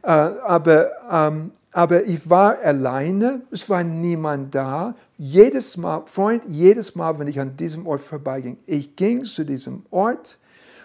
Äh, 0.03 0.09
aber, 0.09 0.91
ähm, 1.11 1.51
aber 1.75 2.05
ich 2.05 2.31
war 2.31 2.61
alleine, 2.61 3.43
es 3.51 3.69
war 3.69 3.83
niemand 3.83 4.55
da. 4.55 4.95
Jedes 5.19 5.77
Mal, 5.77 6.05
Freund, 6.07 6.45
jedes 6.47 6.95
Mal, 6.95 7.19
wenn 7.19 7.27
ich 7.27 7.41
an 7.41 7.57
diesem 7.57 7.89
Ort 7.89 8.01
vorbeiging, 8.01 8.59
ich 8.65 8.95
ging 8.95 9.25
zu 9.25 9.45
diesem 9.45 9.85
Ort 9.91 10.39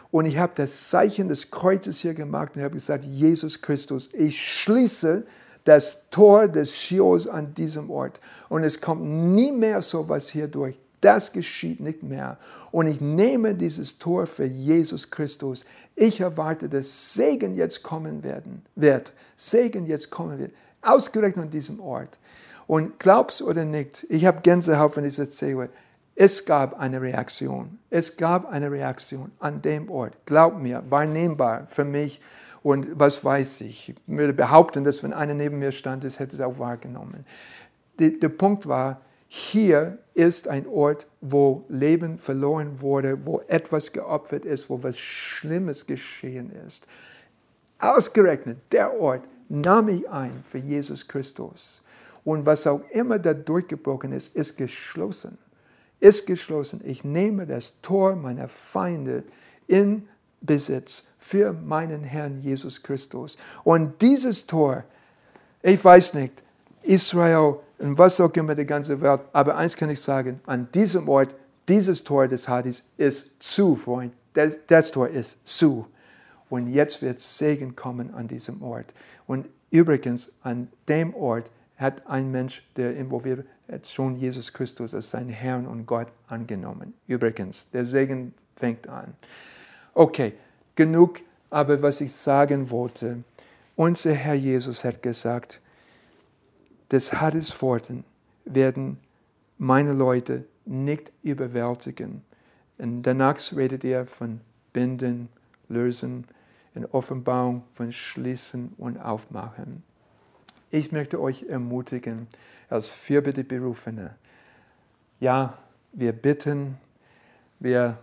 und 0.09 0.25
ich 0.25 0.39
habe 0.39 0.53
das 0.55 0.89
Zeichen 0.89 1.29
des 1.29 1.51
Kreuzes 1.51 1.99
hier 1.99 2.15
gemacht 2.15 2.53
und 2.55 2.63
habe 2.63 2.73
gesagt, 2.73 3.05
Jesus 3.05 3.61
Christus, 3.61 4.09
ich 4.13 4.41
schließe 4.41 5.27
das 5.63 6.09
Tor 6.09 6.47
des 6.47 6.75
Schios 6.75 7.27
an 7.27 7.53
diesem 7.53 7.91
Ort 7.91 8.19
und 8.49 8.63
es 8.63 8.81
kommt 8.81 9.03
nie 9.03 9.51
mehr 9.51 9.83
so 9.83 10.09
was 10.09 10.29
hier 10.31 10.47
durch. 10.47 10.75
Das 11.01 11.31
geschieht 11.31 11.79
nicht 11.79 12.03
mehr. 12.03 12.37
Und 12.71 12.87
ich 12.87 12.99
nehme 12.99 13.55
dieses 13.55 13.99
Tor 13.99 14.25
für 14.25 14.43
Jesus 14.43 15.09
Christus. 15.09 15.65
Ich 15.95 16.19
erwarte, 16.19 16.67
dass 16.67 17.13
Segen 17.13 17.55
jetzt 17.55 17.83
kommen 17.83 18.23
werden, 18.23 18.63
wird. 18.75 19.13
Segen 19.37 19.85
jetzt 19.85 20.09
kommen 20.09 20.39
wird. 20.39 20.51
Ausgerechnet 20.81 21.45
an 21.45 21.49
diesem 21.51 21.79
Ort. 21.79 22.17
Und 22.67 22.99
glaubst 22.99 23.41
oder 23.41 23.65
nicht, 23.65 24.05
ich 24.09 24.25
habe 24.25 24.41
Gänsehaut, 24.41 24.95
wenn 24.95 25.05
ich 25.05 25.15
das 25.15 25.29
erzähle. 25.29 25.69
Es 26.15 26.45
gab 26.45 26.79
eine 26.79 27.01
Reaktion. 27.01 27.79
Es 27.89 28.17
gab 28.17 28.51
eine 28.51 28.71
Reaktion 28.71 29.31
an 29.39 29.61
dem 29.61 29.89
Ort. 29.89 30.13
Glaub 30.25 30.59
mir, 30.59 30.83
wahrnehmbar 30.89 31.67
für 31.67 31.85
mich. 31.85 32.21
Und 32.61 32.87
was 32.91 33.23
weiß 33.23 33.61
ich? 33.61 33.89
Ich 33.89 33.95
würde 34.05 34.33
behaupten, 34.33 34.83
dass 34.83 35.01
wenn 35.01 35.13
einer 35.13 35.33
neben 35.33 35.59
mir 35.59 35.71
stand, 35.71 36.03
das 36.03 36.19
hätte 36.19 36.35
es 36.35 36.41
auch 36.41 36.59
wahrgenommen. 36.59 37.25
der 37.97 38.29
Punkt 38.29 38.67
war, 38.67 39.01
hier 39.31 39.99
ist 40.13 40.47
ein 40.47 40.67
Ort, 40.67 41.07
wo 41.21 41.63
Leben 41.69 42.17
verloren 42.17 42.81
wurde, 42.81 43.25
wo 43.25 43.41
etwas 43.47 43.93
geopfert 43.93 44.43
ist, 44.43 44.69
wo 44.69 44.81
was 44.83 44.97
Schlimmes 44.97 45.85
geschehen 45.85 46.51
ist. 46.65 46.87
Ausgerechnet 47.79 48.57
der 48.71 48.99
Ort 48.99 49.23
nahm 49.49 49.89
ich 49.89 50.09
ein 50.09 50.43
für 50.45 50.59
Jesus 50.59 51.07
Christus. 51.07 51.81
Und 52.23 52.45
was 52.45 52.67
auch 52.67 52.81
immer 52.91 53.19
da 53.19 53.33
durchgebrochen 53.33 54.11
ist, 54.11 54.35
ist 54.35 54.55
geschlossen. 54.57 55.37
Ist 55.99 56.25
geschlossen. 56.25 56.81
Ich 56.85 57.03
nehme 57.03 57.45
das 57.45 57.73
Tor 57.81 58.15
meiner 58.15 58.47
Feinde 58.47 59.23
in 59.67 60.07
Besitz 60.41 61.03
für 61.17 61.51
meinen 61.51 62.03
Herrn 62.03 62.37
Jesus 62.37 62.81
Christus. 62.81 63.37
Und 63.63 64.01
dieses 64.01 64.45
Tor, 64.45 64.83
ich 65.61 65.83
weiß 65.83 66.13
nicht, 66.13 66.43
Israel 66.83 67.57
und 67.77 67.97
was 67.97 68.21
auch 68.21 68.33
immer 68.33 68.55
die 68.55 68.65
ganze 68.65 68.99
Welt. 69.01 69.21
Aber 69.33 69.57
eins 69.57 69.75
kann 69.75 69.89
ich 69.89 70.01
sagen, 70.01 70.39
an 70.45 70.69
diesem 70.73 71.09
Ort, 71.09 71.35
dieses 71.67 72.03
Tor 72.03 72.27
des 72.27 72.47
Hades 72.47 72.83
ist 72.97 73.27
zu, 73.39 73.75
Freund. 73.75 74.13
Das, 74.33 74.57
das 74.67 74.91
Tor 74.91 75.09
ist 75.09 75.37
zu. 75.43 75.85
Und 76.49 76.67
jetzt 76.67 77.01
wird 77.01 77.19
Segen 77.19 77.75
kommen 77.75 78.13
an 78.13 78.27
diesem 78.27 78.61
Ort. 78.61 78.93
Und 79.27 79.47
übrigens, 79.69 80.31
an 80.41 80.69
dem 80.87 81.13
Ort 81.13 81.51
hat 81.77 82.07
ein 82.07 82.31
Mensch, 82.31 82.67
der 82.75 82.95
involviert 82.95 83.45
hat 83.71 83.87
schon 83.87 84.15
Jesus 84.15 84.51
Christus 84.51 84.93
als 84.93 85.11
seinen 85.11 85.29
Herrn 85.29 85.67
und 85.67 85.85
Gott 85.85 86.07
angenommen. 86.27 86.93
Übrigens, 87.07 87.69
der 87.71 87.85
Segen 87.85 88.33
fängt 88.55 88.87
an. 88.87 89.13
Okay, 89.93 90.33
genug, 90.75 91.21
aber 91.49 91.81
was 91.81 92.01
ich 92.01 92.11
sagen 92.11 92.69
wollte, 92.71 93.23
unser 93.75 94.13
Herr 94.13 94.33
Jesus 94.33 94.83
hat 94.83 95.01
gesagt, 95.01 95.61
des 96.91 97.13
Hadesforten 97.13 98.03
werden 98.45 98.97
meine 99.57 99.93
Leute 99.93 100.45
nicht 100.65 101.11
überwältigen. 101.21 102.23
Und 102.77 103.03
danach 103.03 103.37
redet 103.55 103.83
er 103.83 104.05
von 104.05 104.41
Binden, 104.73 105.29
Lösen, 105.67 106.25
in 106.75 106.85
Offenbarung 106.85 107.63
von 107.73 107.91
Schließen 107.91 108.73
und 108.77 108.97
Aufmachen. 108.97 109.83
Ich 110.71 110.91
möchte 110.91 111.19
euch 111.19 111.43
ermutigen, 111.43 112.27
als 112.69 112.89
Fürbitte-Berufene, 112.89 114.15
ja, 115.19 115.57
wir 115.91 116.13
bitten, 116.13 116.77
wir 117.59 117.97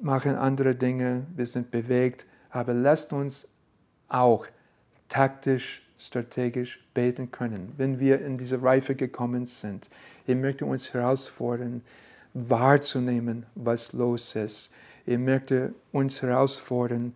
machen 0.00 0.36
andere 0.36 0.74
Dinge, 0.74 1.26
wir 1.34 1.46
sind 1.46 1.70
bewegt, 1.70 2.26
aber 2.50 2.74
lasst 2.74 3.12
uns 3.12 3.48
auch 4.08 4.46
taktisch, 5.08 5.82
strategisch 5.98 6.82
beten 6.94 7.30
können, 7.30 7.72
wenn 7.76 7.98
wir 7.98 8.20
in 8.20 8.38
diese 8.38 8.62
Reife 8.62 8.94
gekommen 8.94 9.44
sind. 9.46 9.90
Ich 10.26 10.36
möchte 10.36 10.64
uns 10.64 10.94
herausfordern, 10.94 11.82
wahrzunehmen, 12.32 13.46
was 13.54 13.92
los 13.92 14.34
ist. 14.34 14.70
Ich 15.04 15.18
möchte 15.18 15.74
uns 15.92 16.22
herausfordern, 16.22 17.14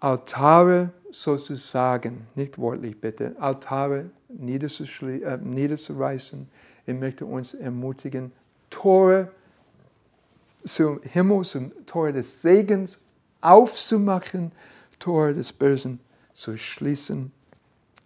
Altare 0.00 0.90
sozusagen, 1.10 2.26
nicht 2.34 2.58
wortlich 2.58 3.00
bitte, 3.00 3.34
Altare 3.40 4.10
äh, 4.28 5.38
niederzureißen. 5.40 6.48
Ich 6.86 6.94
möchte 6.94 7.26
uns 7.26 7.54
ermutigen, 7.54 8.32
Tore 8.70 9.30
zum 10.64 11.00
Himmel, 11.02 11.44
zum 11.44 11.72
Tor 11.86 12.12
des 12.12 12.42
Segens 12.42 13.00
aufzumachen, 13.40 14.52
Tor 14.98 15.32
des 15.32 15.52
Bösen 15.52 16.00
zu 16.32 16.56
schließen. 16.56 17.32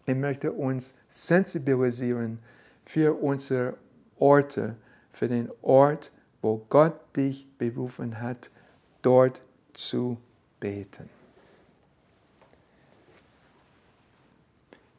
Ich 0.07 0.15
möchte 0.15 0.53
uns 0.53 0.95
sensibilisieren 1.09 2.39
für 2.85 3.13
unsere 3.13 3.77
Orte, 4.19 4.77
für 5.13 5.29
den 5.29 5.51
Ort, 5.61 6.11
wo 6.41 6.65
Gott 6.69 6.95
dich 7.17 7.47
berufen 7.59 8.21
hat, 8.21 8.51
dort 9.03 9.43
zu 9.75 10.17
beten. 10.59 11.22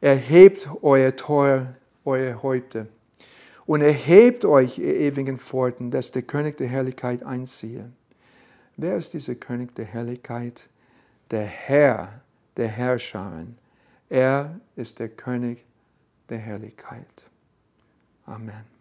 Erhebt 0.04 0.68
euer 0.82 1.16
Tor, 1.16 1.76
euer 2.04 2.42
Häupte 2.42 2.88
und 3.64 3.80
erhebt 3.80 4.44
euch, 4.44 4.78
ihr 4.78 4.96
ewigen 4.96 5.38
Pforten, 5.38 5.90
dass 5.90 6.10
der 6.10 6.20
König 6.20 6.58
der 6.58 6.66
Herrlichkeit 6.66 7.22
einziehe. 7.22 7.90
Wer 8.76 8.98
ist 8.98 9.14
dieser 9.14 9.34
König 9.34 9.74
der 9.76 9.86
Herrlichkeit? 9.86 10.68
Der 11.30 11.46
Herr 11.46 12.20
der 12.58 12.68
Herrscharen. 12.68 13.56
Er 14.10 14.60
ist 14.76 14.98
der 14.98 15.08
König 15.08 15.64
der 16.28 16.36
Herrlichkeit. 16.36 17.24
Amen. 18.26 18.73